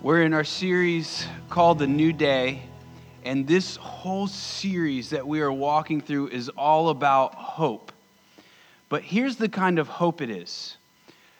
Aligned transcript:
We're 0.00 0.22
in 0.22 0.32
our 0.32 0.44
series 0.44 1.26
called 1.50 1.80
The 1.80 1.88
New 1.88 2.12
Day, 2.12 2.62
and 3.24 3.48
this 3.48 3.74
whole 3.74 4.28
series 4.28 5.10
that 5.10 5.26
we 5.26 5.40
are 5.40 5.50
walking 5.50 6.00
through 6.00 6.28
is 6.28 6.48
all 6.50 6.90
about 6.90 7.34
hope. 7.34 7.90
But 8.88 9.02
here's 9.02 9.34
the 9.34 9.48
kind 9.48 9.76
of 9.80 9.88
hope 9.88 10.22
it 10.22 10.30
is 10.30 10.76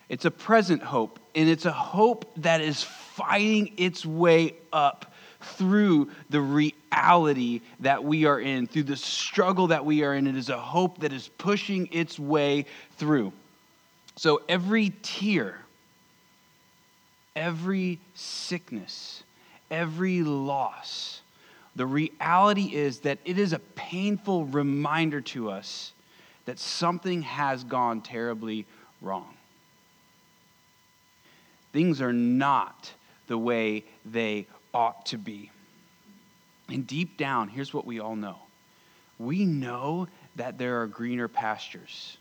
it's 0.08 0.24
a 0.24 0.30
present 0.32 0.82
hope, 0.82 1.21
and 1.36 1.48
it's 1.48 1.66
a 1.66 1.72
hope 1.72 2.32
that 2.38 2.60
is 2.60 2.82
fighting 2.82 3.74
its 3.76 4.05
way 4.05 4.55
up 4.72 5.14
through 5.40 6.11
the 6.29 6.40
reality 6.40 7.61
that 7.79 8.02
we 8.02 8.25
are 8.25 8.40
in, 8.40 8.66
through 8.66 8.82
the 8.82 8.96
struggle 8.96 9.68
that 9.68 9.84
we 9.84 10.02
are 10.02 10.14
in. 10.14 10.27
It 10.27 10.34
is 10.34 10.48
a 10.48 10.59
hope 10.59 10.98
that 10.98 11.12
is 11.12 11.29
pushing 11.38 11.88
its 11.93 12.18
way 12.18 12.66
through. 12.96 13.32
So 14.16 14.43
every 14.48 14.95
tear, 15.02 15.61
every 17.39 18.00
sickness, 18.14 19.23
every 19.70 20.23
loss, 20.23 21.23
the 21.77 21.87
reality 21.87 22.74
is 22.74 23.01
that 23.01 23.19
it 23.24 23.38
is 23.38 23.52
a 23.52 23.61
painful 23.61 24.47
reminder 24.47 25.20
to 25.20 25.48
us 25.48 25.92
that 26.47 26.59
something 26.59 27.23
has 27.23 27.62
gone 27.62 28.01
terribly 28.01 28.66
wrong. 29.01 29.34
Things 31.73 32.01
are 32.01 32.12
not 32.12 32.92
the 33.28 33.39
way 33.39 33.84
they 34.05 34.47
ought 34.75 35.06
to 35.06 35.19
be. 35.19 35.50
And 36.69 36.86
deep 36.86 37.16
down, 37.16 37.48
here's 37.48 37.73
what 37.73 37.86
we 37.86 38.00
all 38.00 38.16
know 38.16 38.39
we 39.19 39.45
know 39.45 40.06
that 40.36 40.59
there 40.59 40.80
are 40.80 40.86
greener 40.86 41.28
pastures, 41.28 42.16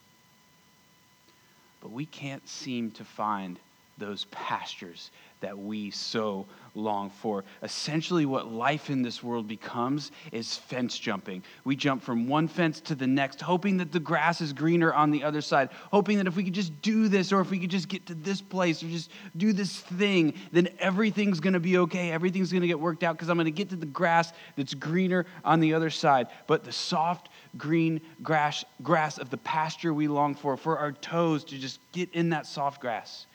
but 1.82 1.92
we 1.92 2.06
can't 2.06 2.48
seem 2.48 2.92
to 2.92 3.04
find 3.04 3.60
those 3.98 4.26
pastures 4.26 5.12
that 5.42 5.58
we 5.58 5.92
so 5.92 6.48
long 6.74 7.10
for. 7.10 7.44
Essentially, 7.62 8.26
what 8.26 8.52
life 8.52 8.90
in 8.90 9.02
this 9.02 9.22
world 9.22 9.48
becomes 9.48 10.12
is 10.32 10.56
fence 10.56 10.98
jumping. 10.98 11.44
We 11.64 11.76
jump 11.76 12.04
from 12.04 12.28
one 12.28 12.48
fence 12.48 12.80
to 12.82 12.96
the 12.96 13.08
next, 13.08 13.42
hoping 13.42 13.78
that 13.78 13.92
the 13.92 14.00
grass 14.00 14.42
is 14.42 14.54
greener 14.54 14.94
on 14.94 15.12
the 15.12 15.24
other 15.24 15.42
side, 15.42 15.70
hoping 15.92 16.18
that 16.18 16.28
if 16.28 16.36
we 16.36 16.44
could 16.44 16.54
just 16.54 16.82
do 16.82 17.08
this, 17.08 17.32
or 17.32 17.42
if 17.42 17.52
we 17.52 17.60
could 17.60 17.70
just 17.70 17.88
get 17.88 18.06
to 18.08 18.16
this 18.16 18.42
place, 18.42 18.82
or 18.82 18.88
just 18.88 19.12
do 19.36 19.54
this 19.54 19.80
thing, 19.80 20.34
then 20.52 20.70
everything's 20.80 21.40
gonna 21.40 21.60
be 21.60 21.78
okay. 21.80 22.12
Everything's 22.12 22.52
gonna 22.52 22.68
get 22.68 22.80
worked 22.80 23.04
out 23.04 23.16
because 23.16 23.30
I'm 23.30 23.38
gonna 23.38 23.52
get 23.52 23.70
to 23.70 23.76
the 23.76 23.86
grass 23.86 24.34
that's 24.56 24.74
greener 24.74 25.26
on 25.44 25.60
the 25.60 25.74
other 25.74 25.90
side. 25.90 26.28
But 26.48 26.64
the 26.64 26.72
soft, 26.72 27.30
green 27.58 28.02
grass, 28.24 28.66
grass 28.82 29.18
of 29.20 29.30
the 29.30 29.38
pasture 29.38 29.94
we 29.94 30.08
long 30.08 30.36
for, 30.36 30.58
for 30.58 30.80
our 30.80 30.92
toes 30.92 31.44
to 31.46 31.58
just 31.58 31.80
get 31.92 32.12
in 32.14 32.30
that 32.30 32.48
soft 32.48 32.82
grass, 32.82 33.27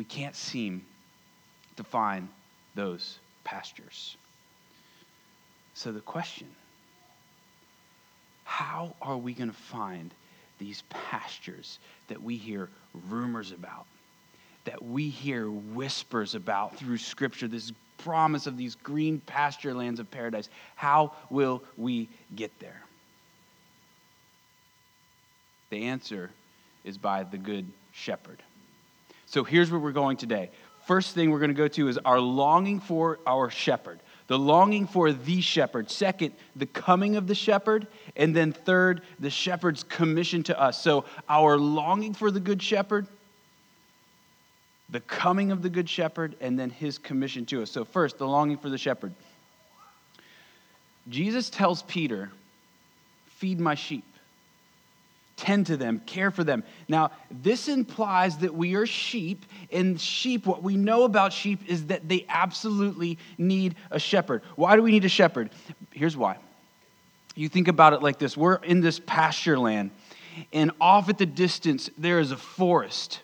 we 0.00 0.04
can't 0.04 0.34
seem 0.34 0.80
to 1.76 1.84
find 1.84 2.26
those 2.74 3.18
pastures. 3.44 4.16
So, 5.74 5.92
the 5.92 6.00
question 6.00 6.46
how 8.44 8.94
are 9.02 9.18
we 9.18 9.34
going 9.34 9.50
to 9.50 9.54
find 9.54 10.14
these 10.58 10.84
pastures 10.88 11.78
that 12.08 12.22
we 12.22 12.38
hear 12.38 12.70
rumors 13.10 13.52
about, 13.52 13.84
that 14.64 14.82
we 14.82 15.10
hear 15.10 15.50
whispers 15.50 16.34
about 16.34 16.78
through 16.78 16.96
Scripture, 16.96 17.46
this 17.46 17.70
promise 17.98 18.46
of 18.46 18.56
these 18.56 18.76
green 18.76 19.20
pasture 19.26 19.74
lands 19.74 20.00
of 20.00 20.10
paradise? 20.10 20.48
How 20.76 21.12
will 21.28 21.62
we 21.76 22.08
get 22.34 22.58
there? 22.58 22.80
The 25.68 25.84
answer 25.84 26.30
is 26.84 26.96
by 26.96 27.22
the 27.22 27.36
Good 27.36 27.66
Shepherd. 27.92 28.42
So 29.30 29.44
here's 29.44 29.70
where 29.70 29.78
we're 29.78 29.92
going 29.92 30.16
today 30.16 30.50
first 30.86 31.14
thing 31.14 31.30
we're 31.30 31.38
going 31.38 31.50
to 31.50 31.54
go 31.54 31.68
to 31.68 31.86
is 31.86 31.98
our 31.98 32.18
longing 32.18 32.80
for 32.80 33.20
our 33.24 33.48
shepherd, 33.48 34.00
the 34.26 34.36
longing 34.36 34.88
for 34.88 35.12
the 35.12 35.40
shepherd. 35.40 35.88
Second, 35.88 36.34
the 36.56 36.66
coming 36.66 37.14
of 37.14 37.28
the 37.28 37.34
shepherd. 37.34 37.86
And 38.16 38.34
then 38.34 38.50
third, 38.50 39.02
the 39.20 39.30
shepherd's 39.30 39.84
commission 39.84 40.42
to 40.44 40.60
us. 40.60 40.82
So 40.82 41.04
our 41.28 41.56
longing 41.56 42.12
for 42.12 42.32
the 42.32 42.40
good 42.40 42.60
shepherd, 42.60 43.06
the 44.88 44.98
coming 44.98 45.52
of 45.52 45.62
the 45.62 45.70
good 45.70 45.88
shepherd, 45.88 46.34
and 46.40 46.58
then 46.58 46.70
his 46.70 46.98
commission 46.98 47.46
to 47.46 47.62
us. 47.62 47.70
So, 47.70 47.84
first, 47.84 48.18
the 48.18 48.26
longing 48.26 48.58
for 48.58 48.68
the 48.68 48.78
shepherd. 48.78 49.14
Jesus 51.08 51.48
tells 51.50 51.82
Peter, 51.82 52.32
Feed 53.26 53.60
my 53.60 53.76
sheep 53.76 54.04
tend 55.40 55.66
to 55.66 55.76
them, 55.78 56.00
care 56.04 56.30
for 56.30 56.44
them. 56.44 56.62
Now, 56.86 57.12
this 57.30 57.66
implies 57.66 58.36
that 58.38 58.54
we 58.54 58.74
are 58.74 58.84
sheep, 58.84 59.46
and 59.72 59.98
sheep, 59.98 60.46
what 60.46 60.62
we 60.62 60.76
know 60.76 61.04
about 61.04 61.32
sheep 61.32 61.60
is 61.66 61.86
that 61.86 62.06
they 62.06 62.26
absolutely 62.28 63.18
need 63.38 63.74
a 63.90 63.98
shepherd. 63.98 64.42
Why 64.54 64.76
do 64.76 64.82
we 64.82 64.90
need 64.90 65.06
a 65.06 65.08
shepherd? 65.08 65.48
Here's 65.92 66.16
why. 66.16 66.36
You 67.34 67.48
think 67.48 67.68
about 67.68 67.94
it 67.94 68.02
like 68.02 68.18
this 68.18 68.36
we're 68.36 68.56
in 68.56 68.82
this 68.82 69.00
pasture 69.00 69.58
land, 69.58 69.92
and 70.52 70.72
off 70.78 71.08
at 71.08 71.16
the 71.16 71.26
distance, 71.26 71.88
there 71.96 72.20
is 72.20 72.32
a 72.32 72.36
forest. 72.36 73.22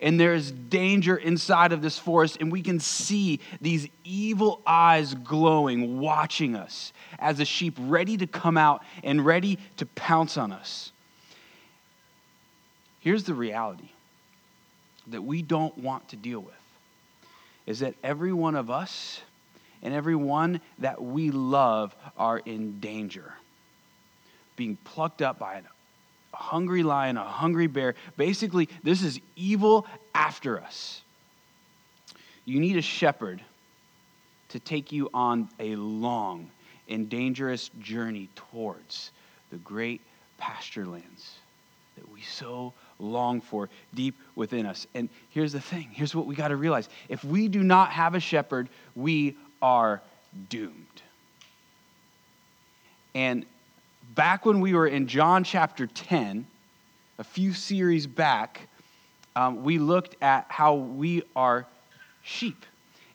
And 0.00 0.20
there 0.20 0.34
is 0.34 0.50
danger 0.50 1.16
inside 1.16 1.72
of 1.72 1.80
this 1.80 1.98
forest, 1.98 2.36
and 2.38 2.52
we 2.52 2.60
can 2.60 2.78
see 2.78 3.40
these 3.62 3.88
evil 4.04 4.60
eyes 4.66 5.14
glowing, 5.14 5.98
watching 5.98 6.56
us 6.56 6.92
as 7.18 7.40
a 7.40 7.44
sheep 7.46 7.74
ready 7.78 8.18
to 8.18 8.26
come 8.26 8.58
out 8.58 8.82
and 9.02 9.24
ready 9.24 9.58
to 9.78 9.86
pounce 9.86 10.36
on 10.36 10.52
us. 10.52 10.92
Here's 13.04 13.24
the 13.24 13.34
reality 13.34 13.90
that 15.08 15.22
we 15.22 15.42
don't 15.42 15.76
want 15.76 16.08
to 16.08 16.16
deal 16.16 16.40
with 16.40 16.54
is 17.66 17.80
that 17.80 17.94
every 18.02 18.32
one 18.32 18.54
of 18.54 18.70
us 18.70 19.20
and 19.82 19.92
every 19.92 20.16
one 20.16 20.62
that 20.78 21.02
we 21.02 21.30
love 21.30 21.94
are 22.16 22.38
in 22.38 22.80
danger. 22.80 23.34
Being 24.56 24.78
plucked 24.84 25.20
up 25.20 25.38
by 25.38 25.56
a 25.56 25.62
hungry 26.34 26.82
lion, 26.82 27.18
a 27.18 27.24
hungry 27.24 27.66
bear. 27.66 27.94
Basically, 28.16 28.70
this 28.82 29.02
is 29.02 29.20
evil 29.36 29.86
after 30.14 30.58
us. 30.58 31.02
You 32.46 32.58
need 32.58 32.78
a 32.78 32.82
shepherd 32.82 33.42
to 34.48 34.58
take 34.58 34.92
you 34.92 35.10
on 35.12 35.50
a 35.60 35.76
long 35.76 36.48
and 36.88 37.10
dangerous 37.10 37.68
journey 37.80 38.30
towards 38.34 39.10
the 39.50 39.58
great 39.58 40.00
pasture 40.38 40.86
lands 40.86 41.34
that 41.96 42.10
we 42.10 42.22
so 42.22 42.72
long 43.04 43.40
for 43.40 43.68
deep 43.94 44.16
within 44.34 44.66
us. 44.66 44.86
And 44.94 45.08
here's 45.30 45.52
the 45.52 45.60
thing 45.60 45.90
here's 45.92 46.14
what 46.14 46.26
we 46.26 46.34
got 46.34 46.48
to 46.48 46.56
realize 46.56 46.88
if 47.08 47.24
we 47.24 47.48
do 47.48 47.62
not 47.62 47.90
have 47.90 48.14
a 48.14 48.20
shepherd, 48.20 48.68
we 48.94 49.36
are 49.62 50.02
doomed. 50.48 51.02
And 53.14 53.46
back 54.14 54.44
when 54.44 54.60
we 54.60 54.74
were 54.74 54.86
in 54.86 55.06
John 55.06 55.44
chapter 55.44 55.86
10, 55.86 56.46
a 57.18 57.24
few 57.24 57.52
series 57.52 58.06
back, 58.06 58.68
um, 59.36 59.62
we 59.62 59.78
looked 59.78 60.16
at 60.22 60.46
how 60.48 60.74
we 60.74 61.22
are 61.36 61.66
sheep. 62.22 62.66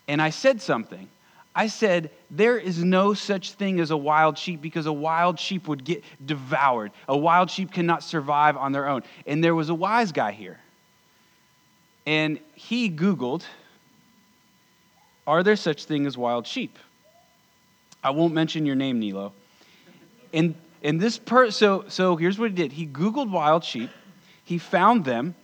And 0.08 0.20
I 0.20 0.30
said 0.30 0.60
something. 0.60 1.08
I 1.54 1.66
said, 1.66 2.10
there 2.30 2.56
is 2.58 2.82
no 2.82 3.12
such 3.12 3.52
thing 3.52 3.80
as 3.80 3.90
a 3.90 3.96
wild 3.96 4.38
sheep 4.38 4.62
because 4.62 4.86
a 4.86 4.92
wild 4.92 5.38
sheep 5.40 5.66
would 5.66 5.84
get 5.84 6.04
devoured. 6.24 6.92
A 7.08 7.16
wild 7.16 7.50
sheep 7.50 7.72
cannot 7.72 8.04
survive 8.04 8.56
on 8.56 8.72
their 8.72 8.88
own. 8.88 9.02
And 9.26 9.42
there 9.42 9.54
was 9.54 9.68
a 9.68 9.74
wise 9.74 10.12
guy 10.12 10.32
here. 10.32 10.60
And 12.06 12.38
he 12.54 12.88
Googled, 12.88 13.42
are 15.26 15.42
there 15.42 15.56
such 15.56 15.84
thing 15.84 16.06
as 16.06 16.16
wild 16.16 16.46
sheep? 16.46 16.78
I 18.02 18.10
won't 18.10 18.32
mention 18.32 18.64
your 18.64 18.76
name, 18.76 19.00
Nilo. 19.00 19.32
And, 20.32 20.54
and 20.82 21.00
this 21.00 21.18
per 21.18 21.50
so 21.50 21.84
so 21.88 22.16
here's 22.16 22.38
what 22.38 22.50
he 22.50 22.56
did. 22.56 22.72
He 22.72 22.86
Googled 22.86 23.30
wild 23.30 23.64
sheep, 23.64 23.90
he 24.44 24.56
found 24.58 25.04
them, 25.04 25.34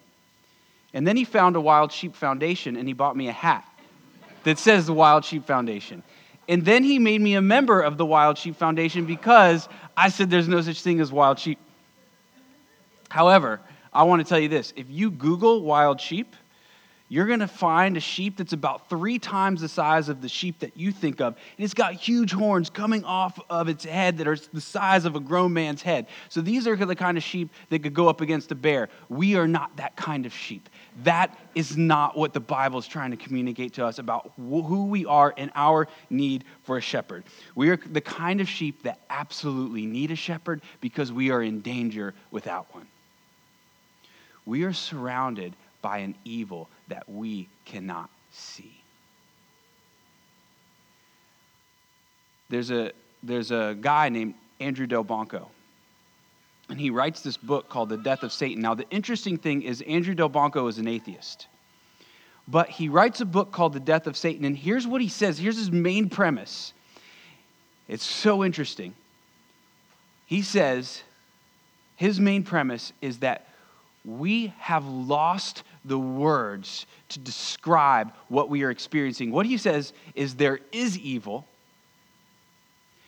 and 0.95 1.07
then 1.07 1.17
he 1.17 1.25
found 1.25 1.57
a 1.57 1.61
wild 1.61 1.93
sheep 1.93 2.15
foundation 2.15 2.77
and 2.77 2.89
he 2.89 2.95
bought 2.95 3.17
me 3.17 3.29
a 3.29 3.33
hat 3.33 3.65
that 4.47 4.61
says 4.61 4.87
the 4.87 4.93
Wild 4.93 5.25
Sheep 5.25 5.45
Foundation. 5.45 6.05
And 6.49 6.65
then 6.65 6.85
he 6.85 7.01
made 7.01 7.21
me 7.21 7.35
a 7.35 7.43
member 7.43 7.81
of 7.81 7.99
the 7.99 8.07
Wild 8.07 8.39
Sheep 8.39 8.55
Foundation 8.55 9.05
because 9.05 9.69
I 9.97 10.09
said 10.09 10.31
there's 10.31 10.47
no 10.47 10.61
such 10.61 10.83
thing 10.83 11.01
as 11.01 11.11
wild 11.11 11.41
sheep. 11.41 11.59
However, 13.09 13.61
I 13.93 14.05
want 14.05 14.23
to 14.23 14.29
tell 14.29 14.39
you 14.39 14.49
this 14.49 14.73
if 14.77 14.87
you 14.89 15.11
Google 15.11 15.63
wild 15.63 16.01
sheep, 16.01 16.37
you're 17.09 17.27
going 17.27 17.41
to 17.41 17.49
find 17.49 17.97
a 17.97 18.01
sheep 18.01 18.37
that's 18.37 18.53
about 18.53 18.89
three 18.89 19.19
times 19.19 19.63
the 19.63 19.69
size 19.69 20.09
of 20.09 20.23
the 20.23 20.29
sheep 20.29 20.61
that 20.61 20.77
you 20.77 20.93
think 20.93 21.21
of. 21.21 21.35
And 21.57 21.65
it's 21.65 21.75
got 21.75 21.95
huge 21.95 22.31
horns 22.31 22.71
coming 22.71 23.03
off 23.03 23.41
of 23.51 23.69
its 23.69 23.85
head 23.85 24.19
that 24.19 24.29
are 24.29 24.37
the 24.53 24.61
size 24.61 25.07
of 25.07 25.17
a 25.17 25.21
grown 25.21 25.53
man's 25.53 25.83
head. 25.83 26.07
So 26.29 26.41
these 26.41 26.69
are 26.69 26.77
the 26.77 26.95
kind 26.95 27.17
of 27.17 27.25
sheep 27.25 27.51
that 27.71 27.83
could 27.83 27.95
go 27.95 28.09
up 28.09 28.21
against 28.21 28.53
a 28.53 28.55
bear. 28.55 28.91
We 29.09 29.35
are 29.35 29.49
not 29.49 29.77
that 29.79 29.97
kind 29.97 30.25
of 30.25 30.33
sheep. 30.33 30.69
That 31.03 31.39
is 31.55 31.77
not 31.77 32.17
what 32.17 32.33
the 32.33 32.41
Bible 32.41 32.79
is 32.79 32.87
trying 32.87 33.11
to 33.11 33.17
communicate 33.19 33.75
to 33.75 33.85
us 33.85 33.99
about 33.99 34.33
who 34.37 34.87
we 34.87 35.05
are 35.05 35.35
and 35.37 35.51
our 35.55 35.89
need 36.09 36.45
for 36.63 36.79
a 36.79 36.81
shepherd. 36.81 37.25
We 37.55 37.69
are 37.69 37.77
the 37.77 38.01
kind 38.01 38.41
of 38.41 38.49
sheep 38.49 38.83
that 38.85 39.01
absolutely 39.11 39.85
need 39.85 40.11
a 40.11 40.17
shepherd 40.17 40.63
because 40.81 41.13
we 41.13 41.31
are 41.31 41.43
in 41.43 41.61
danger 41.61 42.15
without 42.31 42.75
one. 42.75 42.87
We 44.47 44.63
are 44.63 44.73
surrounded 44.73 45.55
by 45.83 45.99
an 45.99 46.15
evil 46.25 46.69
that 46.89 47.09
we 47.09 47.49
cannot 47.67 48.09
see. 48.31 48.73
There's 52.49 52.71
a, 52.71 52.93
there's 53.23 53.51
a 53.51 53.77
guy 53.79 54.09
named 54.09 54.35
Andrew 54.61 54.87
Del 54.87 55.05
and 56.69 56.81
he 56.81 56.91
writes 56.91 57.21
this 57.21 57.37
book 57.37 57.69
called 57.69 57.89
The 57.89 57.97
Death 57.97 58.23
of 58.23 58.33
Satan. 58.33 58.61
Now, 58.61 58.75
the 58.75 58.89
interesting 58.91 59.37
thing 59.39 59.63
is, 59.63 59.83
Andrew 59.83 60.15
Delbanco 60.15 60.69
is 60.69 60.79
an 60.79 60.89
atheist. 60.89 61.47
But 62.49 62.69
he 62.69 62.89
writes 62.89 63.21
a 63.21 63.25
book 63.25 63.53
called 63.53 63.73
The 63.73 63.81
Death 63.81 64.07
of 64.07 64.17
Satan. 64.17 64.45
And 64.45 64.57
here's 64.57 64.87
what 64.87 65.01
he 65.01 65.09
says 65.09 65.39
here's 65.39 65.59
his 65.59 65.71
main 65.71 66.09
premise. 66.09 66.73
It's 67.89 68.05
so 68.05 68.45
interesting. 68.45 68.95
He 70.27 70.43
says, 70.43 71.03
his 71.95 72.19
main 72.19 72.43
premise 72.43 72.93
is 73.01 73.19
that 73.19 73.49
we 74.05 74.53
have 74.59 74.87
lost 74.87 75.63
the 75.85 75.99
words 75.99 76.87
to 77.09 77.19
describe 77.19 78.13
what 78.29 78.49
we 78.49 78.63
are 78.63 78.71
experiencing. 78.71 79.31
What 79.31 79.47
he 79.47 79.57
says 79.57 79.93
is 80.15 80.35
there 80.35 80.61
is 80.73 80.99
evil, 80.99 81.47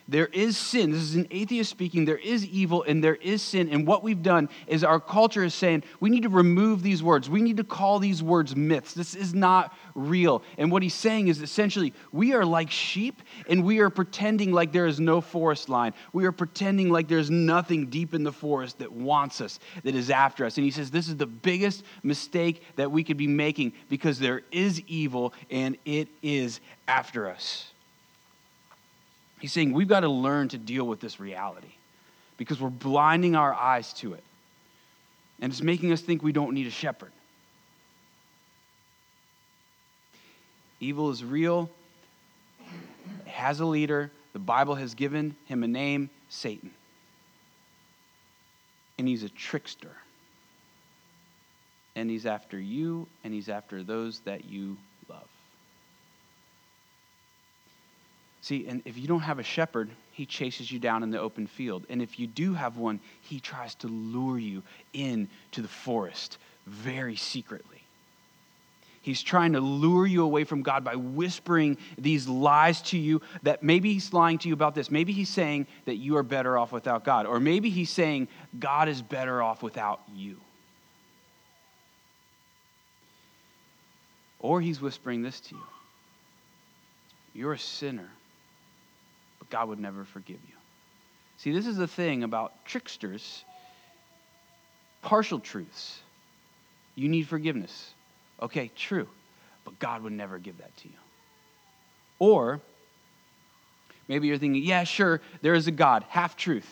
there 0.08 0.26
is 0.28 0.56
sin. 0.56 0.90
This 0.90 1.02
is 1.02 1.16
an 1.16 1.26
atheist 1.30 1.70
speaking. 1.70 2.06
There 2.06 2.16
is 2.16 2.46
evil 2.46 2.82
and 2.82 3.04
there 3.04 3.16
is 3.16 3.42
sin. 3.42 3.68
And 3.68 3.86
what 3.86 4.02
we've 4.02 4.22
done 4.22 4.48
is 4.66 4.82
our 4.82 4.98
culture 4.98 5.44
is 5.44 5.54
saying 5.54 5.84
we 6.00 6.08
need 6.08 6.22
to 6.22 6.30
remove 6.30 6.82
these 6.82 7.02
words. 7.02 7.28
We 7.28 7.42
need 7.42 7.58
to 7.58 7.64
call 7.64 7.98
these 7.98 8.22
words 8.22 8.56
myths. 8.56 8.94
This 8.94 9.14
is 9.14 9.34
not 9.34 9.76
real. 9.94 10.42
And 10.56 10.72
what 10.72 10.82
he's 10.82 10.94
saying 10.94 11.28
is 11.28 11.42
essentially 11.42 11.92
we 12.10 12.32
are 12.32 12.44
like 12.44 12.70
sheep 12.70 13.20
and 13.50 13.62
we 13.62 13.80
are 13.80 13.90
pretending 13.90 14.50
like 14.50 14.72
there 14.72 14.86
is 14.86 14.98
no 14.98 15.20
forest 15.20 15.68
line. 15.68 15.92
We 16.14 16.24
are 16.24 16.32
pretending 16.32 16.88
like 16.88 17.06
there's 17.06 17.30
nothing 17.30 17.86
deep 17.86 18.14
in 18.14 18.24
the 18.24 18.32
forest 18.32 18.78
that 18.78 18.90
wants 18.90 19.42
us, 19.42 19.60
that 19.82 19.94
is 19.94 20.08
after 20.08 20.46
us. 20.46 20.56
And 20.56 20.64
he 20.64 20.70
says 20.70 20.90
this 20.90 21.08
is 21.08 21.16
the 21.16 21.26
biggest 21.26 21.84
mistake 22.02 22.62
that 22.76 22.90
we 22.90 23.04
could 23.04 23.18
be 23.18 23.26
making 23.26 23.74
because 23.90 24.18
there 24.18 24.40
is 24.50 24.80
evil 24.86 25.34
and 25.50 25.76
it 25.84 26.08
is 26.22 26.60
after 26.86 27.28
us. 27.28 27.72
He's 29.40 29.52
saying 29.52 29.72
we've 29.72 29.88
got 29.88 30.00
to 30.00 30.08
learn 30.08 30.48
to 30.48 30.58
deal 30.58 30.84
with 30.84 31.00
this 31.00 31.20
reality 31.20 31.72
because 32.36 32.60
we're 32.60 32.70
blinding 32.70 33.36
our 33.36 33.54
eyes 33.54 33.92
to 33.94 34.14
it. 34.14 34.24
And 35.40 35.52
it's 35.52 35.62
making 35.62 35.92
us 35.92 36.00
think 36.00 36.22
we 36.22 36.32
don't 36.32 36.54
need 36.54 36.66
a 36.66 36.70
shepherd. 36.70 37.12
Evil 40.80 41.10
is 41.10 41.24
real, 41.24 41.70
it 42.60 43.28
has 43.28 43.60
a 43.60 43.66
leader. 43.66 44.10
The 44.32 44.38
Bible 44.38 44.76
has 44.76 44.94
given 44.94 45.34
him 45.46 45.64
a 45.64 45.68
name 45.68 46.10
Satan. 46.28 46.70
And 48.98 49.08
he's 49.08 49.22
a 49.22 49.28
trickster. 49.28 49.96
And 51.96 52.08
he's 52.08 52.26
after 52.26 52.58
you, 52.60 53.08
and 53.24 53.34
he's 53.34 53.48
after 53.48 53.82
those 53.82 54.20
that 54.20 54.44
you 54.44 54.76
love. 55.08 55.26
See, 58.48 58.66
and 58.66 58.80
if 58.86 58.96
you 58.96 59.06
don't 59.06 59.20
have 59.20 59.38
a 59.38 59.42
shepherd, 59.42 59.90
he 60.10 60.24
chases 60.24 60.72
you 60.72 60.78
down 60.78 61.02
in 61.02 61.10
the 61.10 61.20
open 61.20 61.46
field. 61.46 61.84
And 61.90 62.00
if 62.00 62.18
you 62.18 62.26
do 62.26 62.54
have 62.54 62.78
one, 62.78 62.98
he 63.20 63.40
tries 63.40 63.74
to 63.74 63.88
lure 63.88 64.38
you 64.38 64.62
into 64.94 65.60
the 65.60 65.68
forest 65.68 66.38
very 66.66 67.14
secretly. 67.14 67.82
He's 69.02 69.20
trying 69.22 69.52
to 69.52 69.60
lure 69.60 70.06
you 70.06 70.22
away 70.22 70.44
from 70.44 70.62
God 70.62 70.82
by 70.82 70.96
whispering 70.96 71.76
these 71.98 72.26
lies 72.26 72.80
to 72.84 72.96
you 72.96 73.20
that 73.42 73.62
maybe 73.62 73.92
he's 73.92 74.14
lying 74.14 74.38
to 74.38 74.48
you 74.48 74.54
about 74.54 74.74
this. 74.74 74.90
Maybe 74.90 75.12
he's 75.12 75.28
saying 75.28 75.66
that 75.84 75.96
you 75.96 76.16
are 76.16 76.22
better 76.22 76.56
off 76.56 76.72
without 76.72 77.04
God. 77.04 77.26
Or 77.26 77.40
maybe 77.40 77.68
he's 77.68 77.90
saying 77.90 78.28
God 78.58 78.88
is 78.88 79.02
better 79.02 79.42
off 79.42 79.62
without 79.62 80.00
you. 80.14 80.38
Or 84.38 84.62
he's 84.62 84.80
whispering 84.80 85.20
this 85.20 85.38
to 85.40 85.54
you 85.54 85.62
You're 87.34 87.52
a 87.52 87.58
sinner 87.58 88.08
God 89.50 89.68
would 89.68 89.80
never 89.80 90.04
forgive 90.04 90.38
you. 90.46 90.54
See, 91.36 91.52
this 91.52 91.66
is 91.66 91.76
the 91.76 91.86
thing 91.86 92.24
about 92.24 92.64
tricksters 92.64 93.44
partial 95.02 95.38
truths. 95.38 96.00
You 96.94 97.08
need 97.08 97.28
forgiveness. 97.28 97.94
Okay, 98.42 98.70
true. 98.76 99.08
But 99.64 99.78
God 99.78 100.02
would 100.02 100.12
never 100.12 100.38
give 100.38 100.58
that 100.58 100.76
to 100.78 100.88
you. 100.88 100.94
Or 102.18 102.60
maybe 104.08 104.26
you're 104.26 104.38
thinking, 104.38 104.62
yeah, 104.62 104.84
sure, 104.84 105.20
there 105.40 105.54
is 105.54 105.66
a 105.66 105.70
God, 105.70 106.04
half 106.08 106.36
truth, 106.36 106.68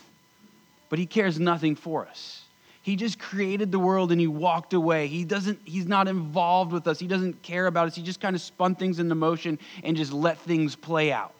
but 0.88 0.98
he 0.98 1.06
cares 1.06 1.38
nothing 1.38 1.76
for 1.76 2.06
us. 2.06 2.42
He 2.82 2.96
just 2.96 3.18
created 3.18 3.72
the 3.72 3.78
world 3.78 4.12
and 4.12 4.20
he 4.20 4.26
walked 4.26 4.72
away. 4.72 5.06
He 5.08 5.24
doesn't, 5.24 5.60
he's 5.64 5.86
not 5.86 6.06
involved 6.08 6.72
with 6.72 6.86
us. 6.86 6.98
He 6.98 7.08
doesn't 7.08 7.42
care 7.42 7.66
about 7.66 7.88
us. 7.88 7.96
He 7.96 8.02
just 8.02 8.20
kind 8.20 8.36
of 8.36 8.42
spun 8.42 8.76
things 8.76 8.98
into 9.00 9.14
motion 9.14 9.58
and 9.82 9.96
just 9.96 10.12
let 10.12 10.38
things 10.38 10.76
play 10.76 11.12
out. 11.12 11.34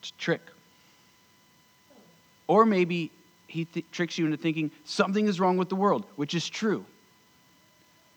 It's 0.00 0.10
a 0.10 0.14
trick. 0.14 0.42
Or 2.46 2.64
maybe 2.64 3.10
he 3.46 3.64
th- 3.64 3.86
tricks 3.92 4.18
you 4.18 4.24
into 4.24 4.36
thinking 4.36 4.70
something 4.84 5.26
is 5.26 5.40
wrong 5.40 5.56
with 5.56 5.68
the 5.68 5.76
world, 5.76 6.04
which 6.16 6.34
is 6.34 6.48
true, 6.48 6.84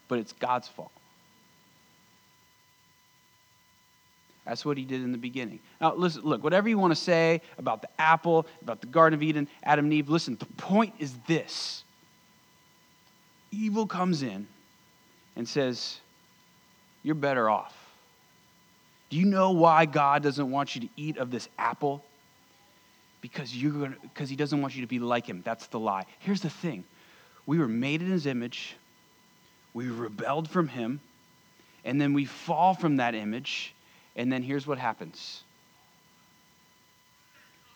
but 0.07 0.19
it's 0.19 0.33
God's 0.33 0.67
fault. 0.67 0.91
That's 4.45 4.65
what 4.65 4.77
he 4.77 4.83
did 4.83 5.03
in 5.03 5.11
the 5.11 5.17
beginning. 5.17 5.59
Now, 5.79 5.93
listen, 5.93 6.23
look, 6.23 6.43
whatever 6.43 6.67
you 6.67 6.79
want 6.79 6.91
to 6.91 6.99
say 6.99 7.41
about 7.59 7.83
the 7.83 8.01
apple, 8.01 8.47
about 8.63 8.81
the 8.81 8.87
Garden 8.87 9.17
of 9.17 9.21
Eden, 9.21 9.47
Adam 9.61 9.85
and 9.85 9.93
Eve, 9.93 10.09
listen, 10.09 10.37
the 10.37 10.47
point 10.57 10.95
is 10.97 11.13
this 11.27 11.83
evil 13.51 13.85
comes 13.85 14.23
in 14.23 14.47
and 15.35 15.47
says, 15.47 15.99
You're 17.03 17.15
better 17.15 17.47
off. 17.47 17.78
Do 19.09 19.17
you 19.17 19.25
know 19.25 19.51
why 19.51 19.85
God 19.85 20.23
doesn't 20.23 20.50
want 20.50 20.75
you 20.75 20.81
to 20.81 20.89
eat 20.95 21.17
of 21.17 21.31
this 21.31 21.50
apple? 21.57 22.03
Because, 23.21 23.56
you're 23.56 23.71
gonna, 23.71 23.95
because 24.01 24.29
he 24.29 24.35
doesn't 24.35 24.61
want 24.61 24.75
you 24.75 24.81
to 24.81 24.88
be 24.88 25.00
like 25.00 25.25
him. 25.25 25.41
That's 25.44 25.67
the 25.67 25.79
lie. 25.79 26.06
Here's 26.19 26.41
the 26.41 26.50
thing 26.50 26.83
we 27.45 27.57
were 27.57 27.67
made 27.67 28.01
in 28.01 28.11
his 28.11 28.27
image, 28.27 28.75
we 29.73 29.88
rebelled 29.89 30.50
from 30.50 30.67
him, 30.67 31.01
and 31.83 32.00
then 32.00 32.13
we 32.13 32.25
fall 32.25 32.73
from 32.73 32.97
that 32.97 33.15
image, 33.15 33.73
and 34.15 34.31
then 34.31 34.44
here's 34.44 34.67
what 34.67 34.77
happens 34.77 35.44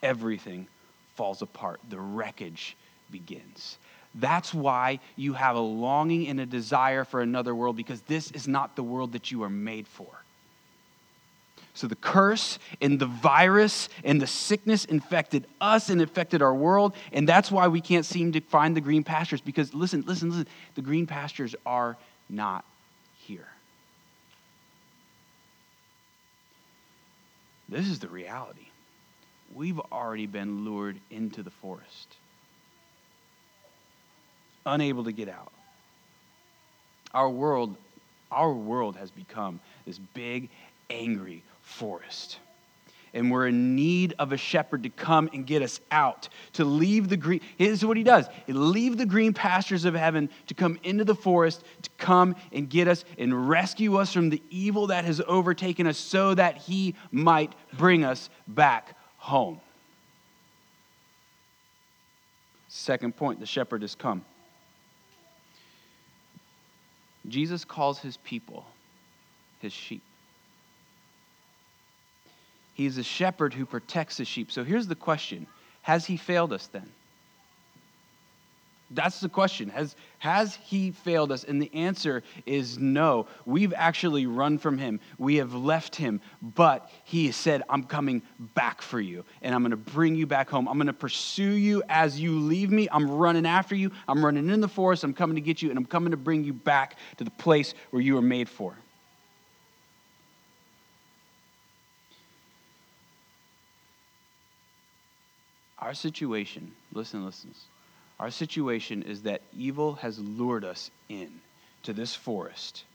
everything 0.03 0.67
falls 1.15 1.41
apart, 1.41 1.79
the 1.89 1.99
wreckage 1.99 2.75
begins. 3.09 3.77
That's 4.15 4.53
why 4.53 4.99
you 5.15 5.33
have 5.33 5.55
a 5.55 5.59
longing 5.59 6.27
and 6.27 6.39
a 6.39 6.45
desire 6.45 7.03
for 7.03 7.21
another 7.21 7.55
world 7.55 7.75
because 7.75 8.01
this 8.01 8.29
is 8.31 8.47
not 8.47 8.75
the 8.75 8.83
world 8.83 9.13
that 9.13 9.31
you 9.31 9.41
are 9.43 9.49
made 9.49 9.87
for. 9.87 10.22
So 11.75 11.87
the 11.87 11.95
curse 11.95 12.59
and 12.81 12.99
the 12.99 13.07
virus 13.07 13.89
and 14.03 14.21
the 14.21 14.27
sickness 14.27 14.85
infected 14.85 15.47
us 15.59 15.89
and 15.89 16.01
infected 16.01 16.41
our 16.41 16.53
world. 16.53 16.95
And 17.11 17.27
that's 17.27 17.51
why 17.51 17.67
we 17.67 17.81
can't 17.81 18.05
seem 18.05 18.31
to 18.33 18.41
find 18.41 18.75
the 18.77 18.81
green 18.81 19.03
pastures. 19.03 19.41
Because 19.41 19.73
listen, 19.73 20.03
listen, 20.05 20.29
listen, 20.29 20.47
the 20.75 20.81
green 20.81 21.07
pastures 21.07 21.55
are 21.65 21.97
not 22.29 22.63
here. 23.17 23.47
This 27.69 27.87
is 27.87 27.97
the 27.99 28.07
reality. 28.07 28.67
We've 29.55 29.79
already 29.91 30.27
been 30.27 30.65
lured 30.65 30.99
into 31.09 31.41
the 31.41 31.49
forest, 31.49 32.17
unable 34.65 35.03
to 35.05 35.11
get 35.11 35.27
out. 35.27 35.51
Our 37.13 37.29
world, 37.29 37.75
our 38.31 38.51
world 38.51 38.95
has 38.95 39.09
become 39.09 39.59
this 39.85 39.97
big, 39.97 40.49
angry, 40.89 41.43
forest. 41.63 42.37
And 43.15 43.29
we're 43.29 43.47
in 43.47 43.75
need 43.75 44.15
of 44.17 44.31
a 44.31 44.37
shepherd 44.37 44.83
to 44.83 44.89
come 44.89 45.29
and 45.33 45.45
get 45.45 45.61
us 45.61 45.79
out, 45.91 46.29
to 46.53 46.65
leave 46.65 47.09
the 47.09 47.17
green. 47.17 47.41
This 47.59 47.69
is 47.69 47.85
what 47.85 47.95
he 47.95 48.03
does 48.03 48.27
he 48.47 48.53
leave 48.53 48.97
the 48.97 49.05
green 49.05 49.33
pastures 49.33 49.85
of 49.85 49.93
heaven 49.93 50.29
to 50.47 50.53
come 50.53 50.79
into 50.83 51.03
the 51.03 51.15
forest, 51.15 51.63
to 51.83 51.89
come 51.97 52.35
and 52.51 52.69
get 52.69 52.87
us 52.87 53.05
and 53.17 53.47
rescue 53.47 53.97
us 53.97 54.11
from 54.11 54.29
the 54.29 54.41
evil 54.49 54.87
that 54.87 55.05
has 55.05 55.21
overtaken 55.27 55.85
us 55.85 55.97
so 55.97 56.33
that 56.33 56.57
he 56.57 56.95
might 57.11 57.53
bring 57.73 58.03
us 58.03 58.29
back 58.47 58.97
home. 59.17 59.61
Second 62.67 63.15
point 63.15 63.39
the 63.39 63.45
shepherd 63.45 63.83
has 63.83 63.93
come. 63.93 64.25
Jesus 67.27 67.63
calls 67.63 67.99
his 67.99 68.17
people 68.17 68.65
his 69.59 69.71
sheep. 69.71 70.01
He's 72.73 72.97
a 72.97 73.03
shepherd 73.03 73.53
who 73.53 73.65
protects 73.65 74.17
the 74.17 74.25
sheep. 74.25 74.51
So 74.51 74.63
here's 74.63 74.87
the 74.87 74.95
question 74.95 75.47
Has 75.81 76.05
he 76.05 76.17
failed 76.17 76.53
us 76.53 76.67
then? 76.67 76.89
That's 78.93 79.19
the 79.19 79.29
question. 79.29 79.69
Has, 79.69 79.95
has 80.19 80.55
he 80.55 80.91
failed 80.91 81.31
us? 81.31 81.43
And 81.43 81.61
the 81.61 81.73
answer 81.73 82.21
is 82.45 82.77
no. 82.77 83.27
We've 83.45 83.73
actually 83.75 84.27
run 84.27 84.59
from 84.59 84.77
him. 84.77 84.99
We 85.17 85.37
have 85.37 85.53
left 85.53 85.95
him. 85.95 86.21
But 86.41 86.91
he 87.03 87.31
said, 87.31 87.63
I'm 87.69 87.83
coming 87.83 88.21
back 88.53 88.81
for 88.81 88.99
you. 88.99 89.25
And 89.41 89.55
I'm 89.55 89.61
going 89.61 89.71
to 89.71 89.77
bring 89.77 90.15
you 90.15 90.27
back 90.27 90.49
home. 90.49 90.67
I'm 90.67 90.77
going 90.77 90.87
to 90.87 90.93
pursue 90.93 91.53
you 91.53 91.81
as 91.89 92.19
you 92.19 92.39
leave 92.39 92.69
me. 92.69 92.87
I'm 92.91 93.09
running 93.09 93.47
after 93.47 93.75
you. 93.75 93.91
I'm 94.07 94.23
running 94.23 94.49
in 94.49 94.61
the 94.61 94.67
forest. 94.67 95.03
I'm 95.03 95.13
coming 95.13 95.35
to 95.35 95.41
get 95.41 95.61
you. 95.61 95.69
And 95.69 95.77
I'm 95.77 95.85
coming 95.85 96.11
to 96.11 96.17
bring 96.17 96.43
you 96.43 96.53
back 96.53 96.97
to 97.17 97.23
the 97.23 97.31
place 97.31 97.73
where 97.89 98.01
you 98.01 98.13
were 98.13 98.21
made 98.21 98.47
for. 98.47 98.75
Our 105.83 105.93
situation, 105.93 106.71
listen, 106.93 107.25
listen. 107.25 107.53
Our 108.17 108.31
situation 108.31 109.03
is 109.03 109.23
that 109.23 109.41
evil 109.57 109.95
has 109.95 110.17
lured 110.17 110.63
us 110.63 110.89
in 111.09 111.41
to 111.83 111.91
this 111.91 112.15
forest. 112.15 112.85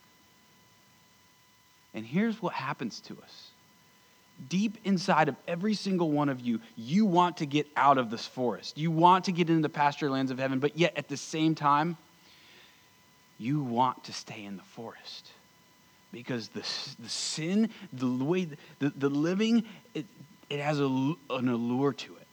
And 1.92 2.06
here's 2.06 2.40
what 2.40 2.54
happens 2.54 3.00
to 3.00 3.18
us. 3.22 3.48
Deep 4.48 4.78
inside 4.84 5.28
of 5.28 5.36
every 5.46 5.74
single 5.74 6.10
one 6.10 6.30
of 6.30 6.40
you, 6.40 6.60
you 6.76 7.04
want 7.04 7.38
to 7.38 7.46
get 7.46 7.66
out 7.76 7.98
of 7.98 8.08
this 8.08 8.24
forest. 8.24 8.78
You 8.78 8.90
want 8.90 9.26
to 9.26 9.32
get 9.32 9.50
into 9.50 9.60
the 9.60 9.68
pasture 9.68 10.08
lands 10.08 10.30
of 10.30 10.38
heaven, 10.38 10.58
but 10.58 10.78
yet 10.78 10.96
at 10.96 11.08
the 11.08 11.16
same 11.18 11.54
time, 11.54 11.98
you 13.36 13.62
want 13.62 14.04
to 14.04 14.14
stay 14.14 14.44
in 14.44 14.56
the 14.56 14.62
forest 14.62 15.30
because 16.10 16.48
the, 16.48 16.64
the 17.02 17.08
sin, 17.10 17.68
the 17.92 18.08
way, 18.08 18.48
the, 18.78 18.90
the 18.96 19.10
living, 19.10 19.64
it, 19.92 20.06
it 20.48 20.60
has 20.60 20.80
a, 20.80 20.86
an 20.86 21.48
allure 21.48 21.92
to 21.92 22.16
it. 22.16 22.27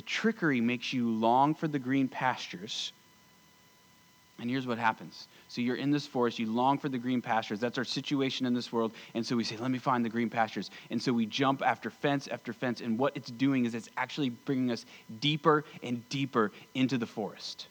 The 0.00 0.06
trickery 0.06 0.62
makes 0.62 0.94
you 0.94 1.10
long 1.10 1.54
for 1.54 1.68
the 1.68 1.78
green 1.78 2.08
pastures. 2.08 2.94
And 4.38 4.48
here's 4.48 4.66
what 4.66 4.78
happens. 4.78 5.28
So 5.48 5.60
you're 5.60 5.76
in 5.76 5.90
this 5.90 6.06
forest, 6.06 6.38
you 6.38 6.50
long 6.50 6.78
for 6.78 6.88
the 6.88 6.96
green 6.96 7.20
pastures. 7.20 7.60
That's 7.60 7.76
our 7.76 7.84
situation 7.84 8.46
in 8.46 8.54
this 8.54 8.72
world. 8.72 8.92
And 9.12 9.26
so 9.26 9.36
we 9.36 9.44
say, 9.44 9.58
let 9.58 9.70
me 9.70 9.76
find 9.76 10.02
the 10.02 10.08
green 10.08 10.30
pastures. 10.30 10.70
And 10.88 11.02
so 11.02 11.12
we 11.12 11.26
jump 11.26 11.60
after 11.60 11.90
fence 11.90 12.28
after 12.28 12.54
fence. 12.54 12.80
And 12.80 12.98
what 12.98 13.14
it's 13.14 13.30
doing 13.30 13.66
is 13.66 13.74
it's 13.74 13.90
actually 13.98 14.30
bringing 14.30 14.70
us 14.70 14.86
deeper 15.20 15.66
and 15.82 16.08
deeper 16.08 16.50
into 16.72 16.96
the 16.96 17.04
forest. 17.04 17.66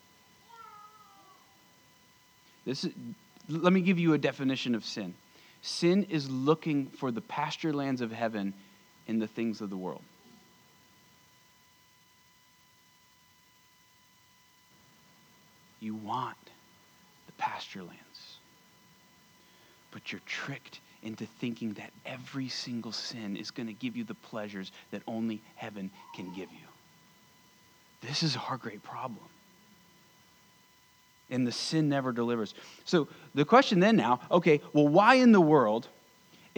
This 2.64 2.84
is, 2.84 2.92
let 3.50 3.74
me 3.74 3.82
give 3.82 3.98
you 3.98 4.14
a 4.14 4.20
definition 4.20 4.76
of 4.76 4.86
sin 4.86 5.16
sin 5.64 6.06
is 6.12 6.30
looking 6.30 6.86
for 6.92 7.10
the 7.10 7.22
pasture 7.22 7.74
lands 7.74 8.02
of 8.02 8.12
heaven 8.12 8.54
in 9.08 9.18
the 9.18 9.28
things 9.28 9.62
of 9.62 9.72
the 9.72 9.78
world. 9.78 10.04
You 15.80 15.96
want 15.96 16.38
the 17.26 17.32
pasture 17.34 17.84
lands, 17.84 18.38
but 19.92 20.12
you're 20.12 20.22
tricked 20.26 20.80
into 21.02 21.26
thinking 21.26 21.74
that 21.74 21.92
every 22.06 22.50
single 22.50 22.92
sin 22.92 23.38
is 23.38 23.52
going 23.52 23.68
to 23.68 23.74
give 23.74 23.96
you 23.96 24.04
the 24.04 24.16
pleasures 24.16 24.72
that 24.92 25.02
only 25.08 25.42
heaven 25.56 25.90
can 26.16 26.34
give 26.34 26.52
you. 26.52 26.68
This 28.02 28.24
is 28.24 28.38
our 28.50 28.58
great 28.58 28.84
problem 28.84 29.26
and 31.30 31.46
the 31.46 31.52
sin 31.52 31.90
never 31.90 32.12
delivers. 32.12 32.54
So 32.86 33.08
the 33.36 33.46
question 33.46 33.80
then 33.80 33.96
now, 33.96 34.20
okay, 34.32 34.62
well, 34.74 34.88
why 34.88 35.16
in 35.16 35.32
the 35.32 35.42
world, 35.42 35.88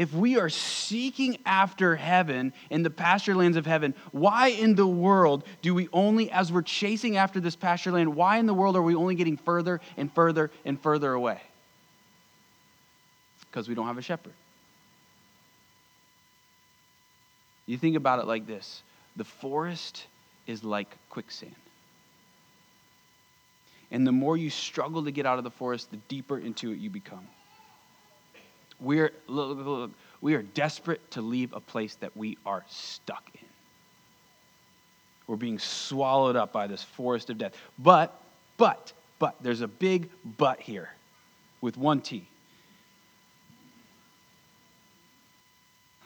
if 0.02 0.16
we 0.16 0.40
are 0.40 0.50
seeking 0.50 1.38
after 1.46 1.96
heaven 1.96 2.54
in 2.72 2.82
the 2.82 2.90
pasture 2.90 3.36
lands 3.36 3.56
of 3.56 3.68
heaven, 3.68 3.94
why 4.12 4.48
in 4.48 4.74
the 4.74 4.88
world 4.88 5.44
do 5.62 5.76
we 5.76 5.90
only, 5.94 6.32
as 6.32 6.52
we're 6.52 6.64
chasing 6.64 7.18
after 7.18 7.40
this 7.40 7.56
pasture 7.56 7.92
land, 7.92 8.16
why 8.16 8.38
in 8.38 8.48
the 8.48 8.54
world 8.56 8.76
are 8.76 8.82
we 8.82 8.96
only 8.96 9.14
getting 9.14 9.38
further 9.38 9.80
and 9.98 10.12
further 10.12 10.50
and 10.66 10.82
further 10.82 11.14
away? 11.14 11.40
Because 13.42 13.70
we 13.70 13.76
don't 13.76 13.86
have 13.86 14.00
a 14.00 14.02
shepherd. 14.02 14.34
You 17.68 17.78
think 17.78 17.96
about 17.96 18.18
it 18.18 18.26
like 18.26 18.48
this 18.48 18.82
the 19.18 19.24
forest 19.24 20.08
is 20.48 20.64
like 20.64 20.98
quicksand. 21.12 21.54
And 23.92 24.08
the 24.08 24.12
more 24.12 24.36
you 24.36 24.50
struggle 24.50 25.04
to 25.04 25.12
get 25.12 25.28
out 25.28 25.38
of 25.38 25.44
the 25.44 25.52
forest, 25.52 25.92
the 25.92 25.98
deeper 26.08 26.40
into 26.40 26.72
it 26.72 26.80
you 26.80 26.90
become. 26.90 27.28
We're, 28.82 29.12
look, 29.28 29.58
look, 29.58 29.66
look, 29.66 29.92
we 30.22 30.34
are 30.34 30.42
desperate 30.42 31.12
to 31.12 31.22
leave 31.22 31.54
a 31.54 31.60
place 31.60 31.96
that 31.96 32.18
we 32.18 32.38
are 32.46 32.66
stuck 32.68 33.30
in. 33.36 33.48
We're 35.28 35.36
being 35.38 35.60
swallowed 35.60 36.36
up 36.36 36.52
by 36.52 36.68
this 36.68 36.84
forest 36.84 37.30
of 37.30 37.38
death. 37.38 37.54
But, 37.80 38.20
but, 38.58 38.92
but, 39.20 39.36
there's 39.42 39.62
a 39.62 39.68
big 39.68 40.10
but 40.38 40.60
here 40.60 40.90
with 41.62 41.78
one 41.78 42.02
T. 42.02 42.28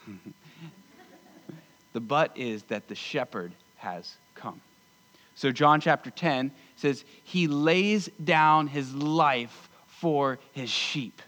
the 1.94 2.00
but 2.00 2.32
is 2.36 2.64
that 2.64 2.88
the 2.88 2.96
shepherd 2.96 3.54
has 3.78 4.16
come. 4.36 4.62
So, 5.34 5.52
John 5.52 5.82
chapter 5.82 6.12
10 6.12 6.52
says, 6.76 7.04
He 7.24 7.48
lays 7.48 8.10
down 8.24 8.68
his 8.68 8.94
life 8.94 9.70
for 9.88 10.40
his 10.52 10.70
sheep. 10.70 11.22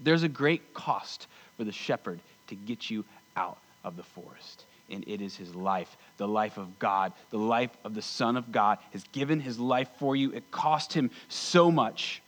There's 0.00 0.22
a 0.22 0.28
great 0.28 0.74
cost 0.74 1.26
for 1.56 1.64
the 1.64 1.72
shepherd 1.72 2.20
to 2.48 2.54
get 2.54 2.90
you 2.90 3.04
out 3.36 3.58
of 3.84 3.96
the 3.96 4.02
forest. 4.02 4.64
And 4.88 5.04
it 5.08 5.20
is 5.20 5.36
his 5.36 5.54
life, 5.54 5.96
the 6.16 6.28
life 6.28 6.58
of 6.58 6.78
God, 6.78 7.12
the 7.30 7.38
life 7.38 7.70
of 7.84 7.94
the 7.94 8.02
Son 8.02 8.36
of 8.36 8.52
God, 8.52 8.78
has 8.92 9.04
given 9.12 9.40
his 9.40 9.58
life 9.58 9.88
for 9.98 10.14
you. 10.14 10.32
It 10.32 10.50
cost 10.50 10.92
him 10.92 11.10
so 11.28 11.72
much. 11.72 12.22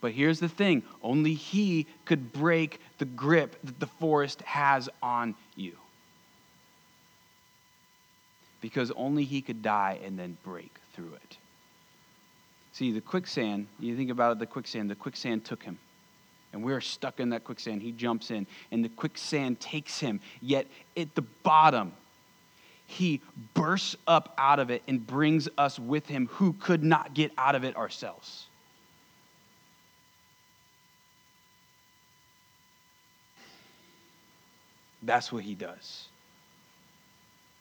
But 0.00 0.12
here's 0.12 0.38
the 0.38 0.48
thing 0.48 0.84
only 1.02 1.34
he 1.34 1.86
could 2.04 2.32
break 2.32 2.80
the 2.98 3.04
grip 3.04 3.56
that 3.64 3.80
the 3.80 3.86
forest 3.86 4.42
has 4.42 4.88
on 5.02 5.34
you 5.56 5.72
because 8.60 8.90
only 8.92 9.24
he 9.24 9.40
could 9.40 9.62
die 9.62 9.98
and 10.04 10.18
then 10.18 10.36
break 10.44 10.74
through 10.94 11.14
it. 11.14 11.36
See, 12.72 12.92
the 12.92 13.00
quicksand, 13.00 13.66
you 13.78 13.96
think 13.96 14.10
about 14.10 14.32
it, 14.32 14.38
the 14.38 14.46
quicksand, 14.46 14.90
the 14.90 14.94
quicksand 14.94 15.44
took 15.44 15.62
him. 15.62 15.78
And 16.52 16.62
we're 16.62 16.80
stuck 16.80 17.20
in 17.20 17.30
that 17.30 17.44
quicksand. 17.44 17.82
He 17.82 17.92
jumps 17.92 18.30
in, 18.30 18.46
and 18.70 18.84
the 18.84 18.88
quicksand 18.88 19.60
takes 19.60 20.00
him. 20.00 20.20
Yet 20.40 20.66
at 20.96 21.14
the 21.14 21.22
bottom, 21.22 21.92
he 22.86 23.20
bursts 23.52 23.96
up 24.06 24.34
out 24.38 24.58
of 24.58 24.70
it 24.70 24.82
and 24.88 25.06
brings 25.06 25.48
us 25.58 25.78
with 25.78 26.06
him 26.06 26.26
who 26.32 26.54
could 26.54 26.82
not 26.82 27.12
get 27.12 27.32
out 27.36 27.54
of 27.54 27.64
it 27.64 27.76
ourselves. 27.76 28.46
That's 35.02 35.30
what 35.30 35.44
he 35.44 35.54
does. 35.54 36.06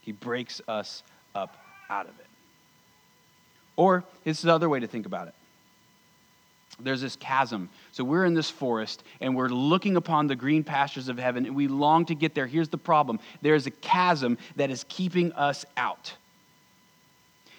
He 0.02 0.14
breaks 0.14 0.62
us 0.68 1.04
up 1.36 1.58
out 1.90 2.08
of 2.08 2.18
it. 2.20 2.26
Or 3.76 4.06
it's 4.24 4.44
another 4.44 4.70
way 4.70 4.80
to 4.80 4.88
think 4.88 5.06
about 5.06 5.28
it. 5.28 5.34
There's 6.80 7.02
this 7.02 7.16
chasm. 7.16 7.70
So 7.92 8.04
we're 8.04 8.26
in 8.26 8.34
this 8.34 8.50
forest 8.50 9.04
and 9.20 9.36
we're 9.36 9.50
looking 9.50 9.96
upon 9.96 10.28
the 10.28 10.36
green 10.36 10.64
pastures 10.64 11.10
of 11.10 11.18
heaven 11.18 11.46
and 11.46 11.56
we 11.56 11.68
long 11.68 12.06
to 12.06 12.16
get 12.16 12.36
there. 12.36 12.46
Here's 12.46 12.70
the 12.70 12.78
problem 12.78 13.20
there's 13.42 13.66
a 13.66 13.72
chasm 13.72 14.38
that 14.58 14.70
is 14.70 14.86
keeping 14.88 15.32
us 15.34 15.66
out 15.76 16.14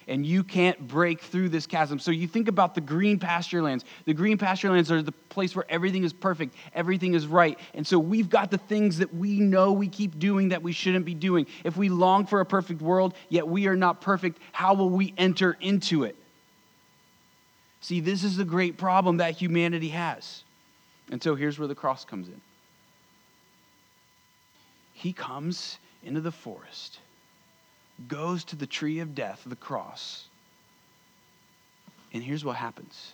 and 0.09 0.25
you 0.27 0.43
can't 0.43 0.89
break 0.89 1.21
through 1.21 1.51
this 1.51 1.67
chasm. 1.67 1.99
So 1.99 2.11
you 2.11 2.27
think 2.27 2.49
about 2.49 2.75
the 2.75 2.81
green 2.81 3.19
pasture 3.19 3.63
lands. 3.63 3.85
The 4.07 4.15
green 4.15 4.39
pasture 4.39 4.71
lands 4.71 4.91
are 4.91 5.03
the 5.03 5.13
place 5.13 5.55
where 5.55 5.67
everything 5.69 6.03
is 6.03 6.13
perfect, 6.13 6.57
everything 6.75 7.15
is 7.15 7.27
right. 7.27 7.59
And 7.75 7.87
so 7.87 7.99
we've 7.99 8.31
got 8.31 8.51
the 8.51 8.59
things 8.59 8.99
that 8.99 9.15
we 9.15 9.39
know 9.39 9.73
we 9.73 9.89
keep 9.89 10.19
doing 10.19 10.49
that 10.49 10.63
we 10.63 10.73
shouldn't 10.73 11.05
be 11.05 11.15
doing. 11.15 11.47
If 11.63 11.77
we 11.77 11.89
long 11.91 12.27
for 12.27 12.41
a 12.41 12.47
perfect 12.47 12.81
world, 12.81 13.15
yet 13.29 13.47
we 13.47 13.67
are 13.69 13.77
not 13.77 14.01
perfect, 14.01 14.41
how 14.53 14.75
will 14.75 14.91
we 14.91 15.15
enter 15.19 15.57
into 15.61 16.05
it? 16.05 16.17
See, 17.81 18.01
this 18.01 18.25
is 18.25 18.37
the 18.37 18.45
great 18.45 18.77
problem 18.77 19.19
that 19.19 19.37
humanity 19.37 19.89
has. 19.89 20.43
And 21.11 21.23
so 21.23 21.35
here's 21.35 21.59
where 21.59 21.69
the 21.69 21.75
cross 21.75 22.05
comes 22.05 22.29
in. 22.29 22.41
He 24.93 25.13
comes 25.13 25.79
into 26.03 26.21
the 26.21 26.33
forest 26.33 26.99
goes 28.07 28.45
to 28.45 28.57
the 28.57 28.67
tree 28.67 29.01
of 29.01 29.15
death, 29.15 29.43
the 29.45 29.57
cross. 29.57 30.29
And 32.13 32.23
here's 32.23 32.45
what 32.45 32.57
happens 32.57 33.13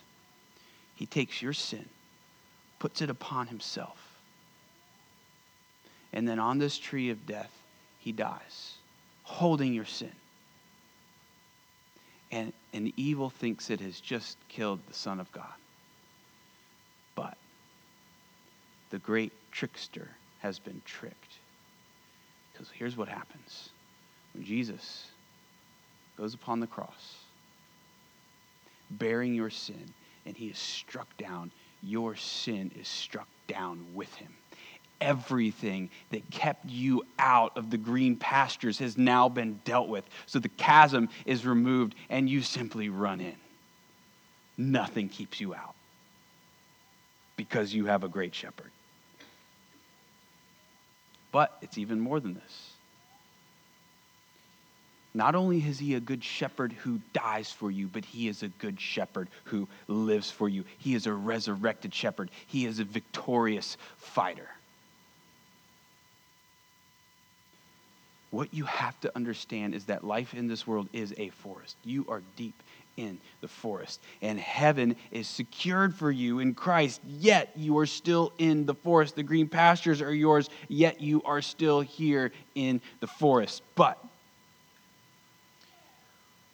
He 0.95 1.05
takes 1.05 1.41
your 1.41 1.53
sin, 1.53 1.85
puts 2.79 3.01
it 3.01 3.09
upon 3.09 3.47
himself. 3.47 3.97
And 6.13 6.27
then 6.27 6.39
on 6.39 6.59
this 6.59 6.77
tree 6.77 7.09
of 7.09 7.25
death, 7.25 7.51
he 7.99 8.11
dies, 8.11 8.75
holding 9.23 9.73
your 9.73 9.85
sin. 9.85 10.11
And, 12.35 12.51
and 12.73 12.91
evil 12.97 13.29
thinks 13.29 13.69
it 13.69 13.79
has 13.79 14.01
just 14.01 14.37
killed 14.49 14.81
the 14.89 14.93
Son 14.93 15.21
of 15.21 15.31
God. 15.31 15.53
But 17.15 17.37
the 18.89 18.99
great 18.99 19.31
trickster 19.51 20.09
has 20.39 20.59
been 20.59 20.81
tricked. 20.83 21.39
Because 22.51 22.69
here's 22.69 22.97
what 22.97 23.07
happens 23.07 23.69
when 24.33 24.43
Jesus 24.43 25.07
goes 26.17 26.33
upon 26.33 26.59
the 26.59 26.67
cross, 26.67 27.19
bearing 28.91 29.33
your 29.33 29.49
sin, 29.49 29.93
and 30.25 30.35
he 30.35 30.47
is 30.47 30.57
struck 30.57 31.07
down, 31.17 31.51
your 31.81 32.17
sin 32.17 32.69
is 32.77 32.89
struck 32.89 33.29
down 33.47 33.85
with 33.93 34.13
him. 34.15 34.33
Everything 35.01 35.89
that 36.11 36.29
kept 36.31 36.65
you 36.65 37.05
out 37.19 37.57
of 37.57 37.69
the 37.69 37.77
green 37.77 38.15
pastures 38.15 38.79
has 38.79 38.97
now 38.97 39.29
been 39.29 39.59
dealt 39.65 39.89
with. 39.89 40.05
So 40.25 40.39
the 40.39 40.49
chasm 40.49 41.09
is 41.25 41.45
removed, 41.45 41.95
and 42.09 42.29
you 42.29 42.41
simply 42.41 42.89
run 42.89 43.21
in. 43.21 43.35
Nothing 44.57 45.09
keeps 45.09 45.41
you 45.41 45.53
out 45.53 45.75
because 47.35 47.73
you 47.73 47.85
have 47.87 48.03
a 48.03 48.07
great 48.07 48.33
shepherd. 48.33 48.71
But 51.31 51.57
it's 51.61 51.77
even 51.77 51.99
more 51.99 52.21
than 52.21 52.33
this. 52.35 52.71
not 55.15 55.33
only 55.33 55.59
is 55.59 55.79
he 55.79 55.95
a 55.95 55.99
good 55.99 56.23
shepherd 56.23 56.73
who 56.73 56.99
dies 57.13 57.49
for 57.51 57.71
you, 57.71 57.87
but 57.87 58.03
he 58.03 58.27
is 58.27 58.43
a 58.43 58.49
good 58.49 58.79
shepherd 58.79 59.29
who 59.45 59.67
lives 59.87 60.29
for 60.29 60.49
you. 60.49 60.65
He 60.77 60.93
is 60.93 61.07
a 61.07 61.13
resurrected 61.13 61.93
shepherd, 61.93 62.29
he 62.47 62.65
is 62.65 62.79
a 62.79 62.83
victorious 62.83 63.77
fighter. 63.97 64.49
What 68.35 68.53
you 68.53 68.65
have 68.65 68.99
to 68.99 69.15
understand 69.15 69.73
is 69.73 69.85
that 69.85 70.03
life 70.03 70.33
in 70.33 70.49
this 70.49 70.67
world 70.67 70.89
is 70.91 71.13
a 71.17 71.29
forest. 71.29 71.77
You 71.85 72.05
are 72.09 72.21
deep 72.35 72.61
in 72.97 73.17
the 73.39 73.47
forest, 73.47 74.01
and 74.21 74.37
heaven 74.37 74.97
is 75.09 75.25
secured 75.25 75.95
for 75.95 76.11
you 76.11 76.39
in 76.39 76.53
Christ, 76.53 76.99
yet 77.07 77.53
you 77.55 77.77
are 77.77 77.85
still 77.85 78.33
in 78.37 78.65
the 78.65 78.73
forest. 78.73 79.15
The 79.15 79.23
green 79.23 79.47
pastures 79.47 80.01
are 80.01 80.13
yours, 80.13 80.49
yet 80.67 80.99
you 80.99 81.23
are 81.23 81.41
still 81.41 81.79
here 81.79 82.33
in 82.55 82.81
the 82.99 83.07
forest. 83.07 83.63
But 83.73 84.03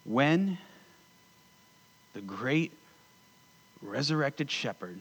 when 0.04 0.60
the 2.14 2.22
great 2.22 2.74
resurrected 3.82 4.52
shepherd 4.52 5.00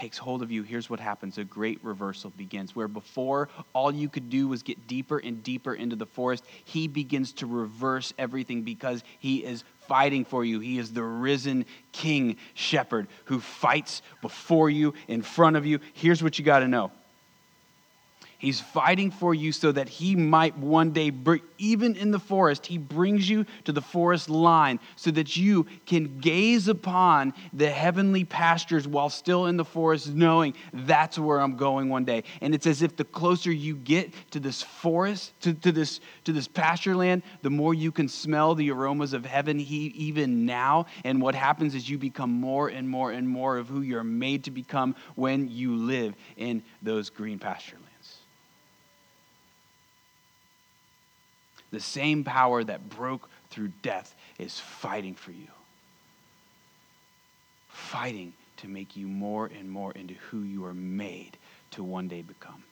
takes 0.00 0.16
hold 0.16 0.42
of 0.42 0.50
you, 0.50 0.62
here's 0.62 0.88
what 0.88 0.98
happens 0.98 1.36
a 1.36 1.44
great 1.44 1.78
reversal 1.84 2.30
begins. 2.30 2.74
Where 2.74 2.88
before 2.88 3.50
all 3.74 3.92
you 3.92 4.08
could 4.08 4.30
do 4.30 4.48
was 4.48 4.62
get 4.62 4.86
deeper 4.86 5.18
and 5.18 5.42
deeper 5.42 5.74
into 5.74 5.94
the 5.94 6.06
forest, 6.06 6.44
he 6.64 6.88
begins 6.88 7.32
to 7.34 7.46
reverse 7.46 8.14
everything 8.18 8.62
because 8.62 9.04
he 9.18 9.44
is 9.44 9.62
fighting 9.80 10.24
for 10.24 10.42
you. 10.42 10.58
He 10.58 10.78
is 10.78 10.92
the 10.94 11.02
risen 11.02 11.66
king 11.92 12.36
shepherd 12.54 13.08
who 13.26 13.40
fights 13.40 14.00
before 14.22 14.70
you, 14.70 14.94
in 15.06 15.20
front 15.20 15.56
of 15.56 15.66
you. 15.66 15.80
Here's 15.92 16.22
what 16.22 16.38
you 16.38 16.46
got 16.46 16.60
to 16.60 16.68
know 16.68 16.92
He's 18.40 18.58
fighting 18.58 19.10
for 19.10 19.34
you 19.34 19.52
so 19.52 19.70
that 19.70 19.90
he 19.90 20.16
might 20.16 20.56
one 20.56 20.92
day, 20.92 21.10
bring, 21.10 21.42
even 21.58 21.94
in 21.94 22.10
the 22.10 22.18
forest, 22.18 22.64
he 22.64 22.78
brings 22.78 23.28
you 23.28 23.44
to 23.64 23.72
the 23.72 23.82
forest 23.82 24.30
line 24.30 24.80
so 24.96 25.10
that 25.10 25.36
you 25.36 25.66
can 25.84 26.20
gaze 26.20 26.66
upon 26.66 27.34
the 27.52 27.68
heavenly 27.68 28.24
pastures 28.24 28.88
while 28.88 29.10
still 29.10 29.44
in 29.44 29.58
the 29.58 29.64
forest, 29.64 30.14
knowing 30.14 30.54
that's 30.72 31.18
where 31.18 31.38
I'm 31.38 31.56
going 31.56 31.90
one 31.90 32.06
day. 32.06 32.24
And 32.40 32.54
it's 32.54 32.66
as 32.66 32.80
if 32.80 32.96
the 32.96 33.04
closer 33.04 33.52
you 33.52 33.76
get 33.76 34.14
to 34.30 34.40
this 34.40 34.62
forest, 34.62 35.38
to, 35.42 35.52
to, 35.52 35.70
this, 35.70 36.00
to 36.24 36.32
this 36.32 36.48
pasture 36.48 36.96
land, 36.96 37.22
the 37.42 37.50
more 37.50 37.74
you 37.74 37.92
can 37.92 38.08
smell 38.08 38.54
the 38.54 38.70
aromas 38.70 39.12
of 39.12 39.26
heaven 39.26 39.58
he, 39.58 39.88
even 39.88 40.46
now. 40.46 40.86
And 41.04 41.20
what 41.20 41.34
happens 41.34 41.74
is 41.74 41.90
you 41.90 41.98
become 41.98 42.30
more 42.30 42.68
and 42.68 42.88
more 42.88 43.12
and 43.12 43.28
more 43.28 43.58
of 43.58 43.68
who 43.68 43.82
you're 43.82 44.02
made 44.02 44.44
to 44.44 44.50
become 44.50 44.96
when 45.14 45.50
you 45.50 45.76
live 45.76 46.14
in 46.38 46.62
those 46.80 47.10
green 47.10 47.38
pasture 47.38 47.76
lands. 47.76 47.89
The 51.70 51.80
same 51.80 52.24
power 52.24 52.64
that 52.64 52.88
broke 52.88 53.28
through 53.50 53.72
death 53.82 54.14
is 54.38 54.58
fighting 54.58 55.14
for 55.14 55.30
you. 55.30 55.48
Fighting 57.68 58.32
to 58.58 58.68
make 58.68 58.96
you 58.96 59.06
more 59.06 59.46
and 59.46 59.70
more 59.70 59.92
into 59.92 60.14
who 60.14 60.42
you 60.42 60.64
are 60.64 60.74
made 60.74 61.36
to 61.72 61.82
one 61.82 62.08
day 62.08 62.22
become. 62.22 62.62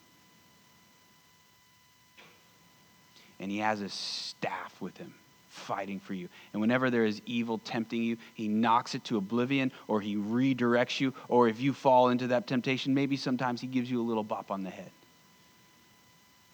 And 3.40 3.50
he 3.50 3.58
has 3.58 3.80
a 3.80 3.88
staff 3.88 4.74
with 4.80 4.96
him 4.96 5.14
fighting 5.48 6.00
for 6.00 6.14
you. 6.14 6.28
And 6.52 6.60
whenever 6.60 6.90
there 6.90 7.04
is 7.04 7.20
evil 7.26 7.58
tempting 7.58 8.02
you, 8.02 8.16
he 8.34 8.48
knocks 8.48 8.94
it 8.94 9.04
to 9.04 9.16
oblivion 9.16 9.72
or 9.86 10.00
he 10.00 10.16
redirects 10.16 11.00
you. 11.00 11.14
Or 11.28 11.48
if 11.48 11.60
you 11.60 11.72
fall 11.72 12.08
into 12.08 12.28
that 12.28 12.46
temptation, 12.46 12.94
maybe 12.94 13.16
sometimes 13.16 13.60
he 13.60 13.66
gives 13.66 13.90
you 13.90 14.00
a 14.00 14.06
little 14.06 14.24
bop 14.24 14.50
on 14.50 14.62
the 14.62 14.70
head 14.70 14.90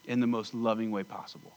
in 0.06 0.20
the 0.20 0.26
most 0.26 0.54
loving 0.54 0.90
way 0.90 1.02
possible. 1.02 1.52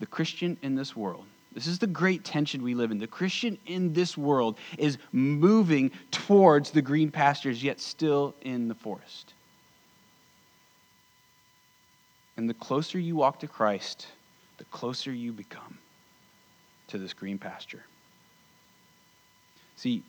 The 0.00 0.06
Christian 0.06 0.56
in 0.62 0.74
this 0.74 0.94
world, 0.96 1.24
this 1.52 1.66
is 1.66 1.78
the 1.78 1.86
great 1.86 2.24
tension 2.24 2.62
we 2.62 2.74
live 2.74 2.90
in. 2.90 2.98
The 2.98 3.06
Christian 3.06 3.58
in 3.66 3.92
this 3.92 4.16
world 4.16 4.58
is 4.76 4.98
moving 5.12 5.90
towards 6.10 6.70
the 6.70 6.82
green 6.82 7.10
pastures, 7.10 7.62
yet 7.62 7.80
still 7.80 8.34
in 8.42 8.68
the 8.68 8.74
forest. 8.74 9.34
And 12.36 12.48
the 12.48 12.54
closer 12.54 12.98
you 12.98 13.16
walk 13.16 13.40
to 13.40 13.48
Christ, 13.48 14.06
the 14.58 14.64
closer 14.64 15.12
you 15.12 15.32
become 15.32 15.78
to 16.88 16.98
this 16.98 17.12
green 17.12 17.38
pasture. 17.38 17.82
See, 19.76 20.04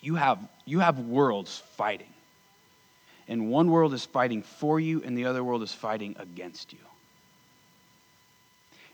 you 0.00 0.16
have, 0.16 0.38
you 0.64 0.80
have 0.80 0.98
worlds 0.98 1.62
fighting. 1.76 2.12
And 3.28 3.48
one 3.48 3.70
world 3.70 3.94
is 3.94 4.04
fighting 4.04 4.42
for 4.42 4.80
you, 4.80 5.02
and 5.04 5.16
the 5.16 5.26
other 5.26 5.44
world 5.44 5.62
is 5.62 5.72
fighting 5.72 6.16
against 6.18 6.72
you. 6.72 6.80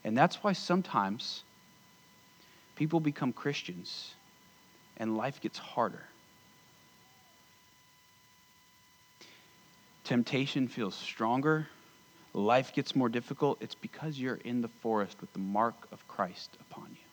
And 0.05 0.17
that's 0.17 0.37
why 0.43 0.53
sometimes 0.53 1.43
people 2.77 3.01
become 3.01 3.33
Christians 3.33 4.15
and 4.97 5.17
life 5.17 5.41
gets 5.41 5.59
harder. 5.59 6.03
Temptation 10.05 10.69
feels 10.69 10.95
stronger, 10.95 11.67
life 12.33 12.73
gets 12.73 12.97
more 12.97 13.09
difficult. 13.09 13.59
It's 13.61 13.75
because 13.75 14.19
you're 14.19 14.37
in 14.37 14.63
the 14.63 14.71
forest 14.81 15.21
with 15.21 15.33
the 15.35 15.39
mark 15.39 15.75
of 15.93 16.07
Christ 16.09 16.57
upon 16.61 16.89
you. 16.91 17.09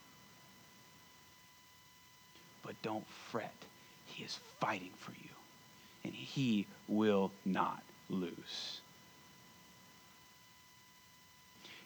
But 2.64 2.82
don't 2.82 3.06
fret, 3.30 3.54
He 4.06 4.24
is 4.24 4.40
fighting 4.60 4.92
for 4.98 5.12
you, 5.12 5.30
and 6.04 6.14
He 6.14 6.68
will 6.88 7.32
not 7.44 7.84
lose. 8.10 8.82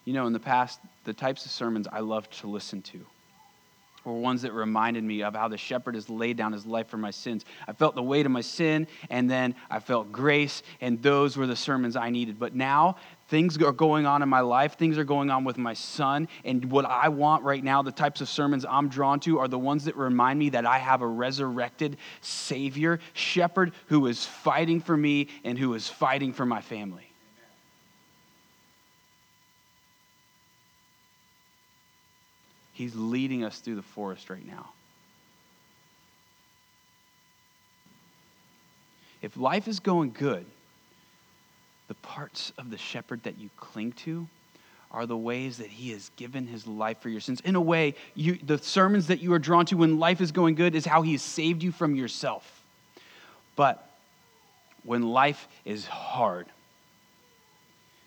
You 0.09 0.15
know, 0.15 0.25
in 0.25 0.33
the 0.33 0.39
past, 0.39 0.79
the 1.03 1.13
types 1.13 1.45
of 1.45 1.51
sermons 1.51 1.87
I 1.87 1.99
loved 1.99 2.39
to 2.39 2.47
listen 2.47 2.81
to 2.81 3.05
were 4.03 4.13
ones 4.13 4.41
that 4.41 4.53
reminded 4.53 5.03
me 5.03 5.21
of 5.21 5.35
how 5.35 5.47
the 5.47 5.55
shepherd 5.55 5.93
has 5.93 6.09
laid 6.09 6.35
down 6.35 6.51
his 6.51 6.65
life 6.65 6.87
for 6.87 6.97
my 6.97 7.11
sins. 7.11 7.45
I 7.67 7.73
felt 7.73 7.93
the 7.93 8.01
weight 8.01 8.25
of 8.25 8.31
my 8.31 8.41
sin, 8.41 8.87
and 9.11 9.29
then 9.29 9.53
I 9.69 9.79
felt 9.79 10.11
grace, 10.11 10.63
and 10.81 10.99
those 11.03 11.37
were 11.37 11.45
the 11.45 11.55
sermons 11.55 11.95
I 11.95 12.09
needed. 12.09 12.39
But 12.39 12.55
now, 12.55 12.95
things 13.27 13.55
are 13.61 13.71
going 13.71 14.07
on 14.07 14.23
in 14.23 14.29
my 14.29 14.39
life, 14.39 14.79
things 14.79 14.97
are 14.97 15.03
going 15.03 15.29
on 15.29 15.43
with 15.43 15.59
my 15.59 15.75
son, 15.75 16.27
and 16.43 16.71
what 16.71 16.85
I 16.85 17.09
want 17.09 17.43
right 17.43 17.63
now, 17.63 17.83
the 17.83 17.91
types 17.91 18.19
of 18.19 18.29
sermons 18.29 18.65
I'm 18.67 18.89
drawn 18.89 19.19
to, 19.19 19.37
are 19.37 19.47
the 19.47 19.59
ones 19.59 19.85
that 19.85 19.95
remind 19.95 20.39
me 20.39 20.49
that 20.49 20.65
I 20.65 20.79
have 20.79 21.03
a 21.03 21.07
resurrected 21.07 21.97
Savior, 22.21 22.99
shepherd, 23.13 23.73
who 23.89 24.07
is 24.07 24.25
fighting 24.25 24.81
for 24.81 24.97
me 24.97 25.27
and 25.43 25.55
who 25.55 25.75
is 25.75 25.87
fighting 25.87 26.33
for 26.33 26.47
my 26.47 26.61
family. 26.61 27.08
He's 32.79 32.95
leading 32.95 33.43
us 33.43 33.59
through 33.59 33.75
the 33.75 33.81
forest 33.81 34.29
right 34.29 34.47
now. 34.47 34.69
If 39.21 39.35
life 39.35 39.67
is 39.67 39.81
going 39.81 40.15
good, 40.17 40.45
the 41.89 41.95
parts 41.95 42.53
of 42.57 42.71
the 42.71 42.77
shepherd 42.77 43.23
that 43.23 43.37
you 43.37 43.49
cling 43.57 43.91
to 44.03 44.29
are 44.91 45.05
the 45.05 45.17
ways 45.17 45.57
that 45.57 45.67
he 45.67 45.91
has 45.91 46.09
given 46.15 46.47
his 46.47 46.65
life 46.65 46.99
for 47.01 47.09
your 47.09 47.19
sins. 47.19 47.41
In 47.41 47.57
a 47.57 47.61
way, 47.61 47.95
you, 48.15 48.39
the 48.41 48.57
sermons 48.57 49.07
that 49.07 49.19
you 49.19 49.33
are 49.33 49.39
drawn 49.39 49.65
to 49.65 49.75
when 49.75 49.99
life 49.99 50.21
is 50.21 50.31
going 50.31 50.55
good 50.55 50.73
is 50.73 50.85
how 50.85 51.01
he 51.01 51.11
has 51.11 51.21
saved 51.21 51.61
you 51.61 51.73
from 51.73 51.95
yourself. 51.95 52.63
But 53.57 53.91
when 54.85 55.01
life 55.01 55.49
is 55.65 55.85
hard, 55.85 56.45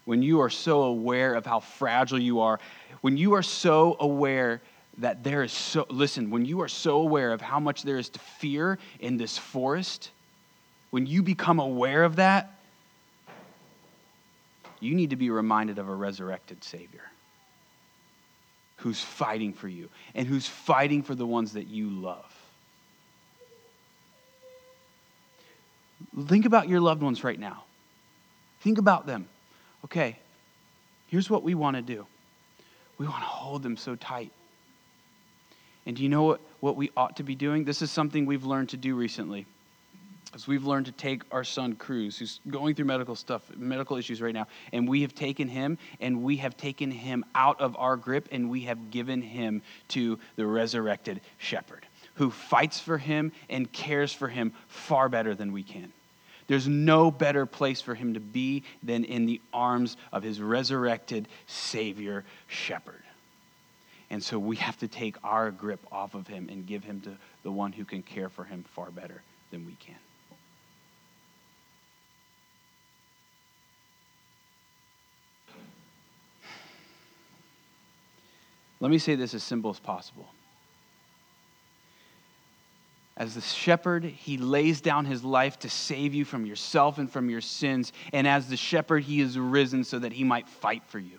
when 0.04 0.22
you 0.22 0.40
are 0.40 0.50
so 0.50 0.82
aware 0.82 1.34
of 1.34 1.46
how 1.46 1.60
fragile 1.60 2.18
you 2.18 2.40
are, 2.40 2.58
when 3.00 3.16
you 3.16 3.34
are 3.34 3.42
so 3.42 3.96
aware 4.00 4.60
that 4.98 5.24
there 5.24 5.42
is 5.42 5.52
so, 5.52 5.86
listen, 5.88 6.30
when 6.30 6.44
you 6.44 6.60
are 6.60 6.68
so 6.68 6.98
aware 6.98 7.32
of 7.32 7.40
how 7.40 7.58
much 7.58 7.82
there 7.82 7.98
is 7.98 8.08
to 8.10 8.18
fear 8.18 8.78
in 9.00 9.16
this 9.16 9.38
forest, 9.38 10.10
when 10.90 11.06
you 11.06 11.22
become 11.22 11.60
aware 11.60 12.04
of 12.04 12.16
that, 12.16 12.58
you 14.80 14.94
need 14.94 15.10
to 15.10 15.16
be 15.16 15.30
reminded 15.30 15.78
of 15.78 15.88
a 15.88 15.94
resurrected 15.94 16.62
Savior 16.64 17.04
who's 18.76 19.00
fighting 19.00 19.52
for 19.52 19.68
you 19.68 19.88
and 20.14 20.26
who's 20.26 20.46
fighting 20.46 21.02
for 21.02 21.14
the 21.14 21.24
ones 21.24 21.52
that 21.52 21.68
you 21.68 21.88
love. 21.88 22.34
Think 26.26 26.46
about 26.46 26.68
your 26.68 26.80
loved 26.80 27.00
ones 27.00 27.22
right 27.22 27.38
now. 27.38 27.62
Think 28.60 28.78
about 28.78 29.06
them. 29.06 29.28
Okay, 29.84 30.18
here's 31.08 31.28
what 31.28 31.42
we 31.42 31.54
want 31.54 31.76
to 31.76 31.82
do 31.82 32.06
we 32.98 33.06
want 33.06 33.20
to 33.20 33.28
hold 33.28 33.62
them 33.62 33.76
so 33.76 33.96
tight. 33.96 34.30
And 35.86 35.96
do 35.96 36.02
you 36.02 36.08
know 36.08 36.22
what, 36.22 36.40
what 36.60 36.76
we 36.76 36.90
ought 36.96 37.16
to 37.16 37.24
be 37.24 37.34
doing? 37.34 37.64
This 37.64 37.82
is 37.82 37.90
something 37.90 38.26
we've 38.26 38.44
learned 38.44 38.68
to 38.68 38.76
do 38.76 38.94
recently. 38.94 39.46
As 40.34 40.46
we've 40.46 40.64
learned 40.64 40.86
to 40.86 40.92
take 40.92 41.22
our 41.30 41.44
son 41.44 41.74
Cruz, 41.74 42.16
who's 42.16 42.40
going 42.48 42.74
through 42.74 42.84
medical 42.84 43.16
stuff, 43.16 43.42
medical 43.56 43.96
issues 43.96 44.22
right 44.22 44.32
now, 44.32 44.46
and 44.72 44.88
we 44.88 45.02
have 45.02 45.14
taken 45.14 45.48
him 45.48 45.76
and 46.00 46.22
we 46.22 46.36
have 46.36 46.56
taken 46.56 46.90
him 46.90 47.24
out 47.34 47.60
of 47.60 47.76
our 47.76 47.96
grip 47.96 48.28
and 48.30 48.48
we 48.48 48.60
have 48.62 48.90
given 48.90 49.20
him 49.20 49.60
to 49.88 50.18
the 50.36 50.46
resurrected 50.46 51.20
shepherd 51.38 51.84
who 52.14 52.30
fights 52.30 52.78
for 52.78 52.98
him 52.98 53.32
and 53.50 53.70
cares 53.72 54.12
for 54.12 54.28
him 54.28 54.52
far 54.68 55.08
better 55.08 55.34
than 55.34 55.52
we 55.52 55.62
can. 55.62 55.92
There's 56.52 56.68
no 56.68 57.10
better 57.10 57.46
place 57.46 57.80
for 57.80 57.94
him 57.94 58.12
to 58.12 58.20
be 58.20 58.64
than 58.82 59.04
in 59.04 59.24
the 59.24 59.40
arms 59.54 59.96
of 60.12 60.22
his 60.22 60.38
resurrected 60.38 61.26
Savior, 61.46 62.26
Shepherd. 62.46 63.02
And 64.10 64.22
so 64.22 64.38
we 64.38 64.56
have 64.56 64.76
to 64.80 64.86
take 64.86 65.16
our 65.24 65.50
grip 65.50 65.80
off 65.90 66.14
of 66.14 66.26
him 66.26 66.50
and 66.50 66.66
give 66.66 66.84
him 66.84 67.00
to 67.00 67.16
the 67.42 67.50
one 67.50 67.72
who 67.72 67.86
can 67.86 68.02
care 68.02 68.28
for 68.28 68.44
him 68.44 68.66
far 68.74 68.90
better 68.90 69.22
than 69.50 69.64
we 69.64 69.72
can. 69.76 69.94
Let 78.78 78.90
me 78.90 78.98
say 78.98 79.14
this 79.14 79.32
as 79.32 79.42
simple 79.42 79.70
as 79.70 79.80
possible. 79.80 80.28
As 83.16 83.34
the 83.34 83.40
shepherd, 83.42 84.04
he 84.04 84.38
lays 84.38 84.80
down 84.80 85.04
his 85.04 85.22
life 85.22 85.58
to 85.60 85.70
save 85.70 86.14
you 86.14 86.24
from 86.24 86.46
yourself 86.46 86.98
and 86.98 87.10
from 87.10 87.28
your 87.28 87.42
sins. 87.42 87.92
And 88.12 88.26
as 88.26 88.48
the 88.48 88.56
shepherd, 88.56 89.04
he 89.04 89.20
is 89.20 89.38
risen 89.38 89.84
so 89.84 89.98
that 89.98 90.12
he 90.12 90.24
might 90.24 90.48
fight 90.48 90.82
for 90.88 90.98
you. 90.98 91.18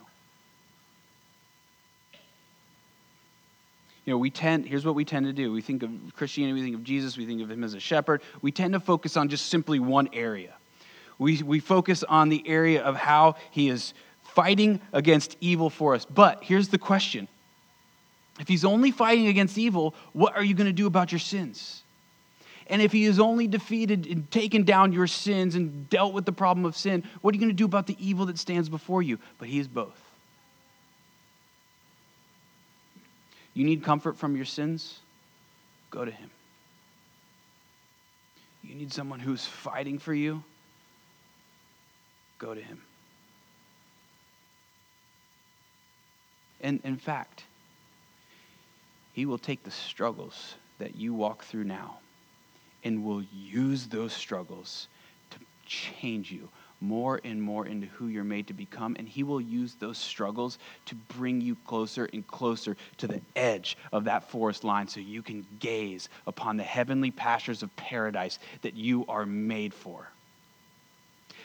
You 4.05 4.11
know, 4.11 4.17
we 4.17 4.31
tend, 4.31 4.65
here's 4.65 4.85
what 4.85 4.95
we 4.95 5.05
tend 5.05 5.27
to 5.27 5.33
do. 5.33 5.53
We 5.53 5.61
think 5.61 5.81
of 5.83 5.91
Christianity, 6.15 6.53
we 6.53 6.65
think 6.65 6.75
of 6.75 6.83
Jesus, 6.83 7.15
we 7.15 7.25
think 7.25 7.41
of 7.41 7.49
him 7.49 7.63
as 7.63 7.73
a 7.73 7.79
shepherd. 7.79 8.21
We 8.41 8.51
tend 8.51 8.73
to 8.73 8.79
focus 8.79 9.15
on 9.15 9.29
just 9.29 9.45
simply 9.45 9.79
one 9.79 10.09
area. 10.11 10.55
We, 11.19 11.41
we 11.41 11.59
focus 11.59 12.03
on 12.03 12.29
the 12.29 12.43
area 12.45 12.83
of 12.83 12.95
how 12.95 13.35
he 13.51 13.69
is 13.69 13.93
fighting 14.23 14.81
against 14.91 15.37
evil 15.39 15.69
for 15.69 15.95
us. 15.95 16.05
But 16.05 16.43
here's 16.43 16.69
the 16.69 16.77
question 16.77 17.27
if 18.39 18.47
he's 18.47 18.65
only 18.65 18.91
fighting 18.91 19.27
against 19.27 19.57
evil, 19.57 19.93
what 20.11 20.35
are 20.35 20.43
you 20.43 20.55
going 20.55 20.67
to 20.67 20.73
do 20.73 20.87
about 20.87 21.11
your 21.11 21.19
sins? 21.19 21.82
And 22.67 22.81
if 22.81 22.91
he 22.91 23.03
has 23.05 23.19
only 23.19 23.47
defeated 23.47 24.05
and 24.07 24.29
taken 24.31 24.63
down 24.63 24.93
your 24.93 25.07
sins 25.07 25.55
and 25.55 25.89
dealt 25.89 26.13
with 26.13 26.25
the 26.25 26.31
problem 26.31 26.65
of 26.65 26.77
sin, 26.77 27.03
what 27.21 27.33
are 27.33 27.35
you 27.35 27.39
going 27.39 27.51
to 27.51 27.55
do 27.55 27.65
about 27.65 27.87
the 27.87 27.97
evil 27.99 28.25
that 28.27 28.37
stands 28.37 28.69
before 28.69 29.01
you? 29.01 29.19
But 29.37 29.49
he 29.49 29.59
is 29.59 29.67
both. 29.67 29.99
You 33.53 33.65
need 33.65 33.83
comfort 33.83 34.17
from 34.17 34.35
your 34.35 34.45
sins? 34.45 34.99
Go 35.91 36.05
to 36.05 36.11
him. 36.11 36.29
You 38.63 38.75
need 38.75 38.93
someone 38.93 39.19
who's 39.19 39.45
fighting 39.45 39.99
for 39.99 40.13
you? 40.13 40.43
Go 42.39 42.53
to 42.53 42.61
him. 42.61 42.81
And 46.61 46.79
in 46.85 46.95
fact, 46.95 47.43
he 49.11 49.25
will 49.25 49.37
take 49.37 49.63
the 49.63 49.71
struggles 49.71 50.55
that 50.79 50.95
you 50.95 51.13
walk 51.13 51.43
through 51.43 51.65
now 51.65 51.99
and 52.83 53.03
will 53.03 53.23
use 53.33 53.87
those 53.87 54.13
struggles 54.13 54.87
to 55.31 55.37
change 55.65 56.31
you 56.31 56.49
more 56.83 57.21
and 57.23 57.41
more 57.41 57.65
into 57.65 57.87
who 57.87 58.07
you're 58.07 58.25
made 58.25 58.45
to 58.47 58.53
become. 58.53 58.95
And 58.99 59.07
He 59.07 59.23
will 59.23 59.39
use 59.39 59.75
those 59.75 59.97
struggles 59.97 60.59
to 60.85 60.95
bring 60.95 61.39
you 61.39 61.55
closer 61.65 62.09
and 62.11 62.27
closer 62.27 62.75
to 62.97 63.07
the 63.07 63.21
edge 63.35 63.77
of 63.93 64.03
that 64.03 64.29
forest 64.29 64.63
line 64.63 64.87
so 64.87 64.99
you 64.99 65.21
can 65.21 65.45
gaze 65.59 66.09
upon 66.27 66.57
the 66.57 66.63
heavenly 66.63 67.09
pastures 67.09 67.63
of 67.63 67.73
paradise 67.77 68.37
that 68.61 68.75
you 68.75 69.05
are 69.07 69.25
made 69.25 69.73
for. 69.73 70.09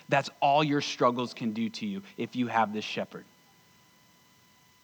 That's 0.09 0.31
all 0.41 0.65
your 0.65 0.81
struggles 0.81 1.35
can 1.35 1.53
do 1.53 1.69
to 1.71 1.87
you 1.87 2.03
if 2.17 2.35
you 2.35 2.49
have 2.49 2.73
this 2.73 2.85
shepherd. 2.85 3.25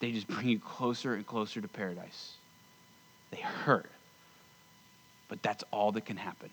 They 0.00 0.12
just 0.12 0.28
bring 0.28 0.48
you 0.48 0.58
closer 0.58 1.14
and 1.14 1.26
closer 1.26 1.60
to 1.60 1.68
paradise. 1.68 2.34
They 3.30 3.40
hurt. 3.40 3.90
But 5.34 5.42
that's 5.42 5.64
all 5.72 5.90
that 5.90 6.04
can 6.04 6.16
happen. 6.16 6.48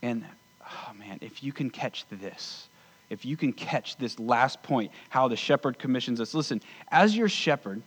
And, 0.00 0.24
oh 0.64 0.92
man, 0.96 1.18
if 1.20 1.42
you 1.42 1.52
can 1.52 1.70
catch 1.70 2.04
this, 2.08 2.68
if 3.10 3.24
you 3.24 3.36
can 3.36 3.52
catch 3.52 3.96
this 3.96 4.20
last 4.20 4.62
point, 4.62 4.92
how 5.08 5.26
the 5.26 5.34
shepherd 5.34 5.76
commissions 5.76 6.20
us, 6.20 6.34
listen, 6.34 6.62
as 6.92 7.16
your 7.16 7.28
shepherd, 7.28 7.82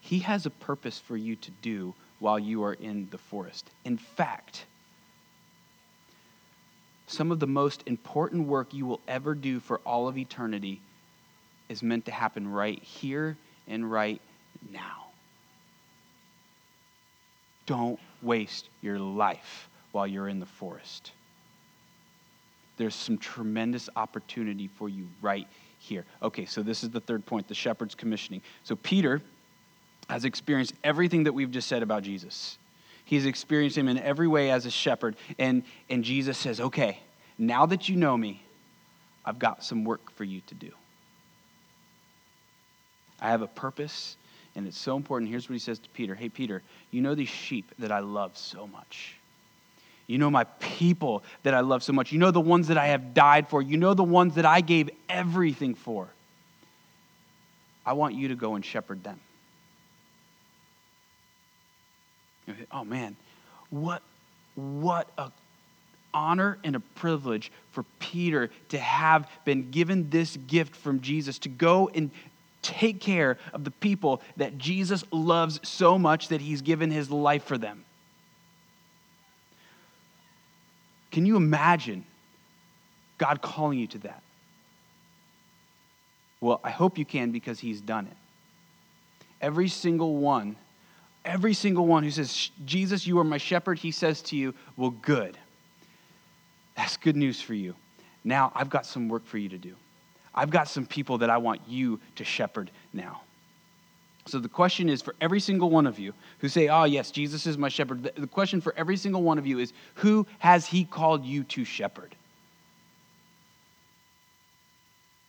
he 0.00 0.20
has 0.20 0.46
a 0.46 0.50
purpose 0.50 0.98
for 0.98 1.18
you 1.18 1.36
to 1.36 1.50
do 1.60 1.92
while 2.20 2.38
you 2.38 2.64
are 2.64 2.72
in 2.72 3.06
the 3.10 3.18
forest. 3.18 3.68
In 3.84 3.98
fact, 3.98 4.64
some 7.06 7.30
of 7.30 7.38
the 7.38 7.46
most 7.46 7.82
important 7.84 8.46
work 8.48 8.72
you 8.72 8.86
will 8.86 9.02
ever 9.06 9.34
do 9.34 9.60
for 9.60 9.78
all 9.84 10.08
of 10.08 10.16
eternity 10.16 10.80
is 11.72 11.82
meant 11.82 12.04
to 12.04 12.12
happen 12.12 12.46
right 12.46 12.80
here 12.82 13.36
and 13.66 13.90
right 13.90 14.20
now. 14.70 15.06
Don't 17.66 17.98
waste 18.20 18.68
your 18.82 18.98
life 18.98 19.68
while 19.92 20.06
you're 20.06 20.28
in 20.28 20.38
the 20.38 20.46
forest. 20.46 21.12
There's 22.76 22.94
some 22.94 23.18
tremendous 23.18 23.88
opportunity 23.96 24.68
for 24.68 24.88
you 24.88 25.08
right 25.20 25.48
here. 25.78 26.04
Okay, 26.22 26.44
so 26.44 26.62
this 26.62 26.84
is 26.84 26.90
the 26.90 27.00
third 27.00 27.24
point 27.24 27.48
the 27.48 27.54
shepherd's 27.54 27.94
commissioning. 27.94 28.42
So 28.64 28.76
Peter 28.76 29.22
has 30.08 30.24
experienced 30.24 30.74
everything 30.84 31.24
that 31.24 31.32
we've 31.32 31.50
just 31.50 31.68
said 31.68 31.82
about 31.82 32.02
Jesus. 32.02 32.58
He's 33.04 33.26
experienced 33.26 33.78
him 33.78 33.88
in 33.88 33.98
every 33.98 34.28
way 34.28 34.50
as 34.50 34.66
a 34.66 34.70
shepherd. 34.70 35.16
And, 35.38 35.62
and 35.88 36.04
Jesus 36.04 36.36
says, 36.38 36.60
okay, 36.60 37.00
now 37.38 37.66
that 37.66 37.88
you 37.88 37.96
know 37.96 38.16
me, 38.16 38.42
I've 39.24 39.38
got 39.38 39.64
some 39.64 39.84
work 39.84 40.10
for 40.12 40.24
you 40.24 40.40
to 40.48 40.54
do. 40.54 40.72
I 43.22 43.30
have 43.30 43.40
a 43.40 43.46
purpose, 43.46 44.16
and 44.56 44.66
it's 44.66 44.76
so 44.76 44.96
important. 44.96 45.30
Here's 45.30 45.48
what 45.48 45.54
he 45.54 45.60
says 45.60 45.78
to 45.78 45.88
Peter 45.90 46.14
Hey, 46.14 46.28
Peter, 46.28 46.62
you 46.90 47.00
know 47.00 47.14
these 47.14 47.28
sheep 47.28 47.72
that 47.78 47.92
I 47.92 48.00
love 48.00 48.36
so 48.36 48.66
much. 48.66 49.16
You 50.08 50.18
know 50.18 50.28
my 50.28 50.44
people 50.44 51.22
that 51.44 51.54
I 51.54 51.60
love 51.60 51.82
so 51.82 51.92
much. 51.92 52.12
You 52.12 52.18
know 52.18 52.32
the 52.32 52.40
ones 52.40 52.68
that 52.68 52.76
I 52.76 52.88
have 52.88 53.14
died 53.14 53.48
for. 53.48 53.62
You 53.62 53.76
know 53.76 53.94
the 53.94 54.02
ones 54.02 54.34
that 54.34 54.44
I 54.44 54.60
gave 54.60 54.90
everything 55.08 55.74
for. 55.74 56.08
I 57.86 57.94
want 57.94 58.14
you 58.14 58.28
to 58.28 58.34
go 58.34 58.56
and 58.56 58.64
shepherd 58.64 59.04
them. 59.04 59.20
Oh 62.72 62.84
man, 62.84 63.16
what 63.70 64.02
what 64.56 65.08
a 65.16 65.30
honor 66.12 66.58
and 66.64 66.76
a 66.76 66.80
privilege 66.80 67.50
for 67.70 67.84
Peter 67.98 68.50
to 68.68 68.78
have 68.78 69.30
been 69.44 69.70
given 69.70 70.10
this 70.10 70.36
gift 70.46 70.76
from 70.76 71.00
Jesus 71.00 71.38
to 71.38 71.48
go 71.48 71.88
and 71.94 72.10
take 72.62 73.00
care 73.00 73.38
of 73.52 73.64
the 73.64 73.70
people 73.70 74.22
that 74.36 74.56
Jesus 74.56 75.04
loves 75.10 75.60
so 75.62 75.98
much 75.98 76.28
that 76.28 76.40
he's 76.40 76.62
given 76.62 76.90
his 76.90 77.10
life 77.10 77.44
for 77.44 77.58
them. 77.58 77.84
Can 81.10 81.26
you 81.26 81.36
imagine 81.36 82.04
God 83.18 83.42
calling 83.42 83.78
you 83.78 83.86
to 83.88 83.98
that? 83.98 84.22
Well, 86.40 86.60
I 86.64 86.70
hope 86.70 86.98
you 86.98 87.04
can 87.04 87.30
because 87.30 87.60
he's 87.60 87.80
done 87.80 88.06
it. 88.06 88.16
Every 89.40 89.68
single 89.68 90.16
one, 90.16 90.56
every 91.24 91.54
single 91.54 91.86
one 91.86 92.02
who 92.02 92.10
says, 92.10 92.50
Jesus, 92.64 93.06
you 93.06 93.18
are 93.18 93.24
my 93.24 93.38
shepherd, 93.38 93.78
he 93.78 93.90
says 93.90 94.22
to 94.22 94.36
you, 94.36 94.54
Well, 94.76 94.90
good. 94.90 95.36
That's 96.76 96.96
good 96.96 97.16
news 97.16 97.40
for 97.40 97.54
you. 97.54 97.74
Now 98.24 98.50
I've 98.54 98.70
got 98.70 98.86
some 98.86 99.08
work 99.08 99.26
for 99.26 99.38
you 99.38 99.48
to 99.50 99.58
do. 99.58 99.74
I've 100.34 100.50
got 100.50 100.68
some 100.68 100.86
people 100.86 101.18
that 101.18 101.30
I 101.30 101.38
want 101.38 101.60
you 101.68 102.00
to 102.16 102.24
shepherd 102.24 102.70
now. 102.92 103.22
So 104.26 104.38
the 104.38 104.48
question 104.48 104.88
is 104.88 105.02
for 105.02 105.14
every 105.20 105.40
single 105.40 105.68
one 105.68 105.86
of 105.86 105.98
you 105.98 106.14
who 106.38 106.48
say, 106.48 106.68
Oh, 106.68 106.84
yes, 106.84 107.10
Jesus 107.10 107.46
is 107.46 107.58
my 107.58 107.68
shepherd. 107.68 108.10
The 108.16 108.26
question 108.26 108.60
for 108.60 108.72
every 108.76 108.96
single 108.96 109.22
one 109.22 109.38
of 109.38 109.46
you 109.46 109.58
is, 109.58 109.72
Who 109.96 110.26
has 110.38 110.66
he 110.66 110.84
called 110.84 111.24
you 111.24 111.44
to 111.44 111.64
shepherd? 111.64 112.14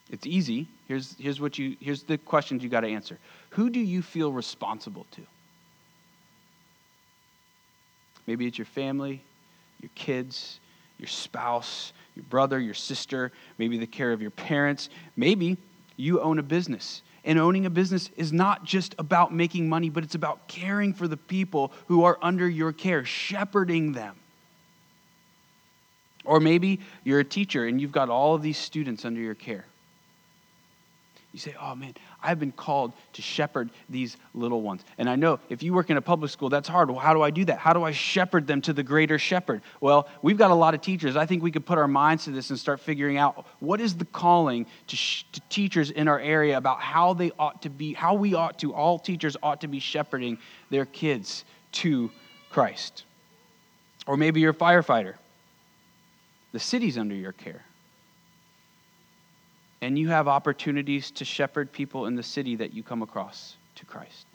It's 0.10 0.28
easy. 0.28 0.68
Here's, 0.88 1.16
here's, 1.18 1.42
what 1.42 1.58
you, 1.58 1.76
here's 1.80 2.04
the 2.04 2.20
questions 2.20 2.62
you 2.62 2.70
got 2.70 2.82
to 2.82 2.88
answer 2.88 3.18
Who 3.52 3.70
do 3.70 3.80
you 3.80 4.02
feel 4.02 4.32
responsible 4.32 5.08
to? 5.12 5.22
Maybe 8.28 8.46
it's 8.46 8.58
your 8.58 8.66
family, 8.66 9.24
your 9.82 9.92
kids, 9.96 10.60
your 11.04 11.10
spouse, 11.10 11.92
your 12.16 12.24
brother, 12.24 12.58
your 12.60 12.74
sister, 12.74 13.34
maybe 13.58 13.78
the 13.78 13.86
care 13.86 14.14
of 14.14 14.22
your 14.22 14.32
parents. 14.32 14.90
Maybe 15.18 15.58
you 15.98 16.22
own 16.22 16.40
a 16.40 16.44
business. 16.44 17.02
And 17.26 17.38
owning 17.38 17.66
a 17.66 17.70
business 17.70 18.10
is 18.16 18.32
not 18.32 18.64
just 18.64 18.96
about 18.98 19.34
making 19.34 19.68
money, 19.68 19.90
but 19.90 20.06
it's 20.06 20.16
about 20.16 20.48
caring 20.48 20.94
for 20.94 21.10
the 21.10 21.18
people 21.18 21.74
who 21.88 22.06
are 22.06 22.18
under 22.22 22.48
your 22.48 22.72
care, 22.72 23.04
shepherding 23.04 23.92
them. 23.92 24.16
Or 26.24 26.40
maybe 26.40 26.80
you're 27.04 27.20
a 27.20 27.26
teacher 27.26 27.66
and 27.66 27.82
you've 27.82 27.92
got 27.92 28.10
all 28.10 28.34
of 28.34 28.42
these 28.42 28.58
students 28.58 29.04
under 29.04 29.20
your 29.20 29.36
care. 29.36 29.66
You 31.34 31.40
say, 31.40 31.56
oh 31.60 31.74
man, 31.74 31.96
I've 32.22 32.40
been 32.40 32.52
called 32.52 32.94
to 33.14 33.24
shepherd 33.24 33.72
these 33.90 34.18
little 34.36 34.62
ones. 34.62 34.86
And 35.00 35.10
I 35.10 35.16
know 35.16 35.40
if 35.50 35.64
you 35.64 35.74
work 35.74 35.90
in 35.90 35.98
a 35.98 36.02
public 36.02 36.30
school, 36.30 36.48
that's 36.48 36.68
hard. 36.68 36.92
Well, 36.92 37.00
how 37.00 37.16
do 37.16 37.24
I 37.24 37.32
do 37.32 37.44
that? 37.46 37.58
How 37.58 37.74
do 37.74 37.84
I 37.84 37.92
shepherd 37.92 38.46
them 38.46 38.62
to 38.62 38.72
the 38.72 38.84
greater 38.84 39.18
shepherd? 39.18 39.64
Well, 39.82 40.08
we've 40.22 40.38
got 40.38 40.52
a 40.52 40.56
lot 40.56 40.76
of 40.76 40.82
teachers. 40.82 41.18
I 41.18 41.26
think 41.26 41.42
we 41.42 41.50
could 41.50 41.66
put 41.66 41.80
our 41.80 41.88
minds 41.88 42.26
to 42.26 42.32
this 42.32 42.52
and 42.52 42.60
start 42.60 42.80
figuring 42.80 43.18
out 43.18 43.48
what 43.60 43.82
is 43.82 43.98
the 43.98 44.06
calling 44.06 44.68
to, 44.88 44.96
sh- 44.96 45.26
to 45.32 45.42
teachers 45.50 45.90
in 45.90 46.08
our 46.08 46.20
area 46.20 46.56
about 46.56 46.80
how 46.80 47.16
they 47.16 47.32
ought 47.40 47.64
to 47.64 47.70
be, 47.70 47.94
how 47.94 48.14
we 48.14 48.36
ought 48.36 48.60
to, 48.60 48.72
all 48.72 49.00
teachers 49.00 49.36
ought 49.42 49.62
to 49.62 49.68
be 49.68 49.80
shepherding 49.80 50.38
their 50.70 50.86
kids 50.86 51.46
to 51.72 52.12
Christ. 52.52 53.06
Or 54.06 54.18
maybe 54.18 54.40
you're 54.40 54.52
a 54.52 54.54
firefighter. 54.54 55.16
The 56.52 56.60
city's 56.60 57.00
under 57.00 57.16
your 57.16 57.32
care. 57.32 57.66
And 59.84 60.00
you 60.00 60.08
have 60.08 60.30
opportunities 60.30 61.12
to 61.12 61.26
shepherd 61.26 61.70
people 61.70 62.06
in 62.06 62.16
the 62.16 62.24
city 62.24 62.56
that 62.56 62.74
you 62.74 62.84
come 62.84 63.02
across 63.02 63.58
to 63.76 63.86
Christ. 63.86 64.26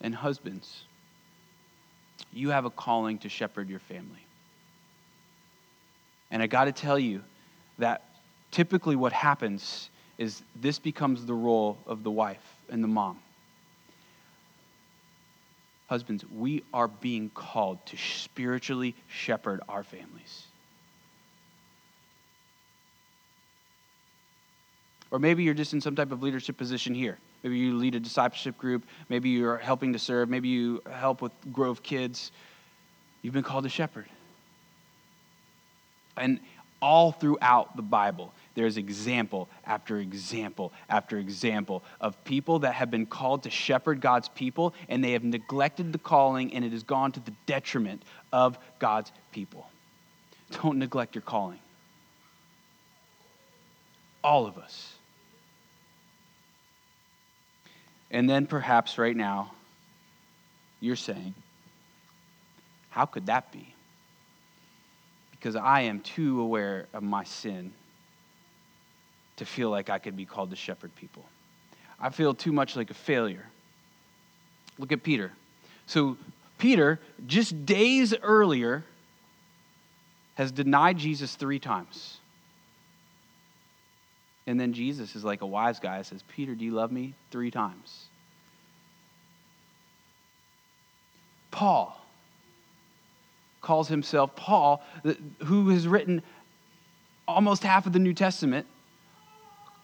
And 0.00 0.12
husbands, 0.12 0.82
you 2.32 2.50
have 2.50 2.64
a 2.64 2.70
calling 2.70 3.18
to 3.18 3.28
shepherd 3.28 3.68
your 3.68 3.78
family. 3.78 4.26
And 6.32 6.42
I 6.42 6.48
got 6.48 6.64
to 6.64 6.72
tell 6.72 6.98
you 6.98 7.22
that 7.78 8.02
typically 8.50 8.96
what 8.96 9.12
happens 9.12 9.88
is 10.18 10.42
this 10.56 10.80
becomes 10.80 11.26
the 11.26 11.34
role 11.34 11.78
of 11.86 12.02
the 12.02 12.10
wife 12.10 12.56
and 12.68 12.82
the 12.82 12.88
mom. 12.88 13.20
Husbands, 15.86 16.24
we 16.28 16.64
are 16.74 16.88
being 16.88 17.30
called 17.30 17.86
to 17.86 17.96
spiritually 17.96 18.96
shepherd 19.06 19.60
our 19.68 19.84
families. 19.84 20.48
Or 25.10 25.18
maybe 25.18 25.42
you're 25.42 25.54
just 25.54 25.72
in 25.72 25.80
some 25.80 25.96
type 25.96 26.12
of 26.12 26.22
leadership 26.22 26.56
position 26.56 26.94
here. 26.94 27.18
Maybe 27.42 27.58
you 27.58 27.76
lead 27.76 27.94
a 27.94 28.00
discipleship 28.00 28.56
group. 28.58 28.84
Maybe 29.08 29.30
you're 29.30 29.56
helping 29.56 29.92
to 29.92 29.98
serve. 29.98 30.28
Maybe 30.28 30.48
you 30.48 30.82
help 30.90 31.22
with 31.22 31.32
Grove 31.52 31.82
Kids. 31.82 32.30
You've 33.22 33.34
been 33.34 33.42
called 33.42 33.66
a 33.66 33.68
shepherd. 33.68 34.06
And 36.16 36.38
all 36.82 37.12
throughout 37.12 37.76
the 37.76 37.82
Bible, 37.82 38.32
there's 38.54 38.76
example 38.76 39.48
after 39.64 39.98
example 39.98 40.72
after 40.88 41.18
example 41.18 41.82
of 42.00 42.22
people 42.24 42.60
that 42.60 42.74
have 42.74 42.90
been 42.90 43.06
called 43.06 43.42
to 43.44 43.50
shepherd 43.50 44.00
God's 44.00 44.28
people 44.28 44.74
and 44.88 45.02
they 45.02 45.12
have 45.12 45.24
neglected 45.24 45.92
the 45.92 45.98
calling 45.98 46.54
and 46.54 46.64
it 46.64 46.72
has 46.72 46.82
gone 46.82 47.12
to 47.12 47.20
the 47.20 47.32
detriment 47.46 48.02
of 48.32 48.58
God's 48.78 49.12
people. 49.32 49.68
Don't 50.62 50.78
neglect 50.78 51.14
your 51.14 51.22
calling. 51.22 51.60
All 54.22 54.46
of 54.46 54.58
us. 54.58 54.94
And 58.10 58.28
then 58.28 58.46
perhaps 58.46 58.98
right 58.98 59.16
now, 59.16 59.52
you're 60.80 60.96
saying, 60.96 61.34
How 62.90 63.06
could 63.06 63.26
that 63.26 63.52
be? 63.52 63.74
Because 65.30 65.56
I 65.56 65.82
am 65.82 66.00
too 66.00 66.40
aware 66.40 66.86
of 66.92 67.02
my 67.02 67.24
sin 67.24 67.72
to 69.36 69.46
feel 69.46 69.70
like 69.70 69.88
I 69.88 69.98
could 69.98 70.16
be 70.16 70.26
called 70.26 70.50
to 70.50 70.56
shepherd 70.56 70.94
people. 70.96 71.24
I 71.98 72.10
feel 72.10 72.34
too 72.34 72.52
much 72.52 72.76
like 72.76 72.90
a 72.90 72.94
failure. 72.94 73.46
Look 74.78 74.92
at 74.92 75.02
Peter. 75.02 75.32
So, 75.86 76.16
Peter, 76.58 77.00
just 77.26 77.66
days 77.66 78.14
earlier, 78.22 78.84
has 80.34 80.52
denied 80.52 80.98
Jesus 80.98 81.34
three 81.36 81.58
times. 81.58 82.19
And 84.50 84.58
then 84.58 84.72
Jesus 84.72 85.14
is 85.14 85.22
like 85.22 85.42
a 85.42 85.46
wise 85.46 85.78
guy, 85.78 86.02
says, 86.02 86.24
Peter, 86.26 86.56
do 86.56 86.64
you 86.64 86.72
love 86.72 86.90
me? 86.90 87.14
Three 87.30 87.52
times. 87.52 88.06
Paul 91.52 91.96
calls 93.60 93.86
himself 93.86 94.34
Paul, 94.34 94.82
who 95.44 95.68
has 95.68 95.86
written 95.86 96.20
almost 97.28 97.62
half 97.62 97.86
of 97.86 97.92
the 97.92 98.00
New 98.00 98.12
Testament 98.12 98.66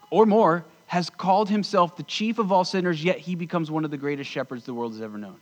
or 0.09 0.25
more, 0.25 0.65
has 0.87 1.09
called 1.09 1.49
himself 1.49 1.95
the 1.95 2.03
chief 2.03 2.37
of 2.37 2.51
all 2.51 2.65
sinners, 2.65 3.01
yet 3.01 3.19
he 3.19 3.35
becomes 3.35 3.71
one 3.71 3.85
of 3.85 3.91
the 3.91 3.97
greatest 3.97 4.29
shepherds 4.29 4.65
the 4.65 4.73
world 4.73 4.91
has 4.91 5.01
ever 5.01 5.17
known. 5.17 5.37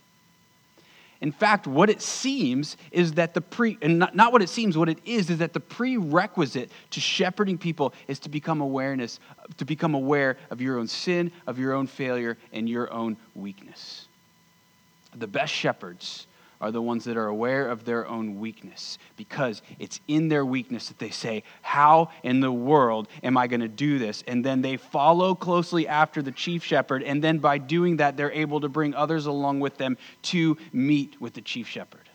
In 1.22 1.32
fact, 1.32 1.66
what 1.66 1.90
it 1.90 2.02
seems 2.02 2.78
is 2.92 3.14
that 3.14 3.34
the 3.34 3.42
pre, 3.42 3.78
and 3.82 4.00
not, 4.00 4.16
not 4.16 4.32
what 4.32 4.42
it 4.42 4.50
seems, 4.50 4.78
what 4.78 4.90
it 4.90 5.00
is, 5.06 5.30
is 5.30 5.38
that 5.38 5.54
the 5.54 5.60
prerequisite 5.60 6.70
to 6.92 7.00
shepherding 7.00 7.58
people 7.58 7.94
is 8.08 8.20
to 8.20 8.30
become 8.30 8.62
awareness, 8.62 9.20
to 9.58 9.66
become 9.66 9.96
aware 9.96 10.38
of 10.50 10.62
your 10.62 10.78
own 10.78 10.88
sin, 10.88 11.32
of 11.48 11.58
your 11.58 11.74
own 11.74 11.88
failure, 11.88 12.38
and 12.52 12.68
your 12.68 12.92
own 12.92 13.18
weakness. 13.34 14.08
The 15.16 15.28
best 15.28 15.54
shepherds 15.54 16.28
are 16.66 16.72
the 16.72 16.82
ones 16.82 17.04
that 17.04 17.16
are 17.16 17.28
aware 17.28 17.70
of 17.70 17.86
their 17.86 18.08
own 18.08 18.40
weakness 18.40 18.98
because 19.18 19.62
it's 19.78 20.00
in 20.08 20.30
their 20.30 20.44
weakness 20.44 20.88
that 20.88 20.98
they 20.98 21.12
say, 21.12 21.44
How 21.62 22.10
in 22.24 22.40
the 22.40 22.52
world 22.52 23.08
am 23.22 23.38
I 23.38 23.46
going 23.46 23.60
to 23.60 23.68
do 23.68 24.00
this? 24.00 24.24
And 24.26 24.44
then 24.44 24.64
they 24.64 24.78
follow 24.78 25.36
closely 25.36 25.88
after 25.88 26.24
the 26.24 26.32
chief 26.32 26.64
shepherd. 26.64 27.04
And 27.04 27.24
then 27.24 27.38
by 27.38 27.60
doing 27.60 27.98
that, 27.98 28.18
they're 28.18 28.32
able 28.32 28.62
to 28.62 28.68
bring 28.68 28.96
others 28.96 29.28
along 29.28 29.60
with 29.60 29.78
them 29.78 29.96
to 30.24 30.58
meet 30.74 31.22
with 31.22 31.36
the 31.36 31.42
chief 31.42 31.68
shepherd. 31.68 32.10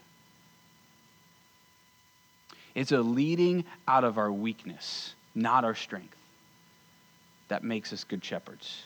It's 2.75 2.91
a 2.91 3.01
leading 3.01 3.65
out 3.87 4.03
of 4.03 4.19
our 4.19 4.33
weakness, 4.33 5.15
not 5.33 5.65
our 5.65 5.77
strength, 5.77 6.17
that 7.47 7.63
makes 7.63 7.93
us 7.93 8.03
good 8.03 8.25
shepherds. 8.25 8.83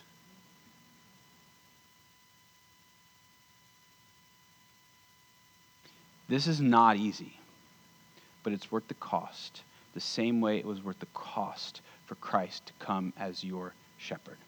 This 6.29 6.47
is 6.47 6.61
not 6.61 6.97
easy, 6.97 7.39
but 8.43 8.53
it's 8.53 8.73
worth 8.73 8.89
the 8.89 8.95
cost, 8.95 9.63
the 9.93 10.01
same 10.01 10.41
way 10.41 10.59
it 10.59 10.65
was 10.65 10.83
worth 10.83 10.99
the 11.01 11.07
cost 11.07 11.83
for 12.07 12.15
Christ 12.17 12.67
to 12.67 12.73
come 12.79 13.13
as 13.17 13.45
your 13.45 13.75
shepherd. 13.99 14.39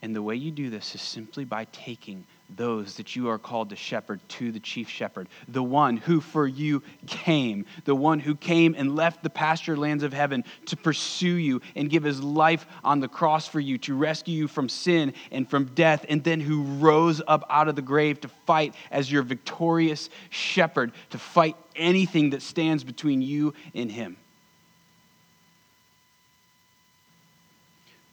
And 0.00 0.14
the 0.14 0.22
way 0.22 0.36
you 0.36 0.50
do 0.50 0.70
this 0.70 0.94
is 0.94 1.02
simply 1.02 1.44
by 1.44 1.64
taking 1.66 2.24
those 2.56 2.94
that 2.94 3.14
you 3.14 3.28
are 3.28 3.38
called 3.38 3.70
to 3.70 3.76
shepherd 3.76 4.20
to 4.28 4.50
the 4.50 4.60
chief 4.60 4.88
shepherd, 4.88 5.28
the 5.48 5.62
one 5.62 5.96
who 5.96 6.20
for 6.20 6.46
you 6.46 6.82
came, 7.06 7.66
the 7.84 7.94
one 7.94 8.18
who 8.18 8.34
came 8.34 8.74
and 8.76 8.96
left 8.96 9.22
the 9.22 9.30
pasture 9.30 9.76
lands 9.76 10.02
of 10.02 10.12
heaven 10.12 10.44
to 10.66 10.76
pursue 10.76 11.34
you 11.34 11.60
and 11.76 11.90
give 11.90 12.02
his 12.02 12.22
life 12.22 12.66
on 12.82 13.00
the 13.00 13.08
cross 13.08 13.46
for 13.46 13.60
you, 13.60 13.76
to 13.78 13.94
rescue 13.94 14.34
you 14.34 14.48
from 14.48 14.68
sin 14.68 15.12
and 15.30 15.48
from 15.48 15.66
death, 15.66 16.06
and 16.08 16.24
then 16.24 16.40
who 16.40 16.62
rose 16.62 17.20
up 17.28 17.44
out 17.50 17.68
of 17.68 17.76
the 17.76 17.82
grave 17.82 18.20
to 18.20 18.28
fight 18.46 18.74
as 18.90 19.12
your 19.12 19.22
victorious 19.22 20.08
shepherd, 20.30 20.92
to 21.10 21.18
fight 21.18 21.56
anything 21.76 22.30
that 22.30 22.42
stands 22.42 22.82
between 22.82 23.20
you 23.20 23.52
and 23.74 23.90
him. 23.92 24.16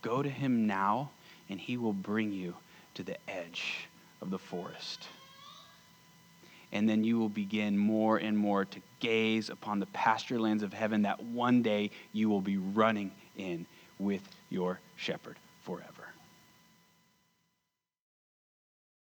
Go 0.02 0.22
to 0.22 0.30
him 0.30 0.68
now, 0.68 1.10
and 1.50 1.60
he 1.60 1.78
will 1.78 1.94
bring 1.94 2.32
you 2.32 2.54
to 2.94 3.04
the 3.04 3.18
edge 3.28 3.88
of 4.22 4.30
the 4.30 4.40
forest. 4.40 5.08
And 6.72 6.90
then 6.90 7.04
you 7.04 7.18
will 7.18 7.30
begin 7.30 7.78
more 7.78 8.18
and 8.18 8.38
more 8.38 8.66
to 8.66 8.82
gaze 9.00 9.50
upon 9.50 9.80
the 9.80 9.86
pasture 9.88 10.40
lands 10.40 10.64
of 10.64 10.74
heaven 10.74 11.04
that 11.04 11.24
one 11.24 11.62
day 11.62 11.92
you 12.12 12.30
will 12.30 12.42
be 12.42 12.58
running 12.58 13.12
in 13.38 13.66
with 13.98 14.22
your 14.50 14.80
shepherd 14.96 15.38
forever. 15.64 15.95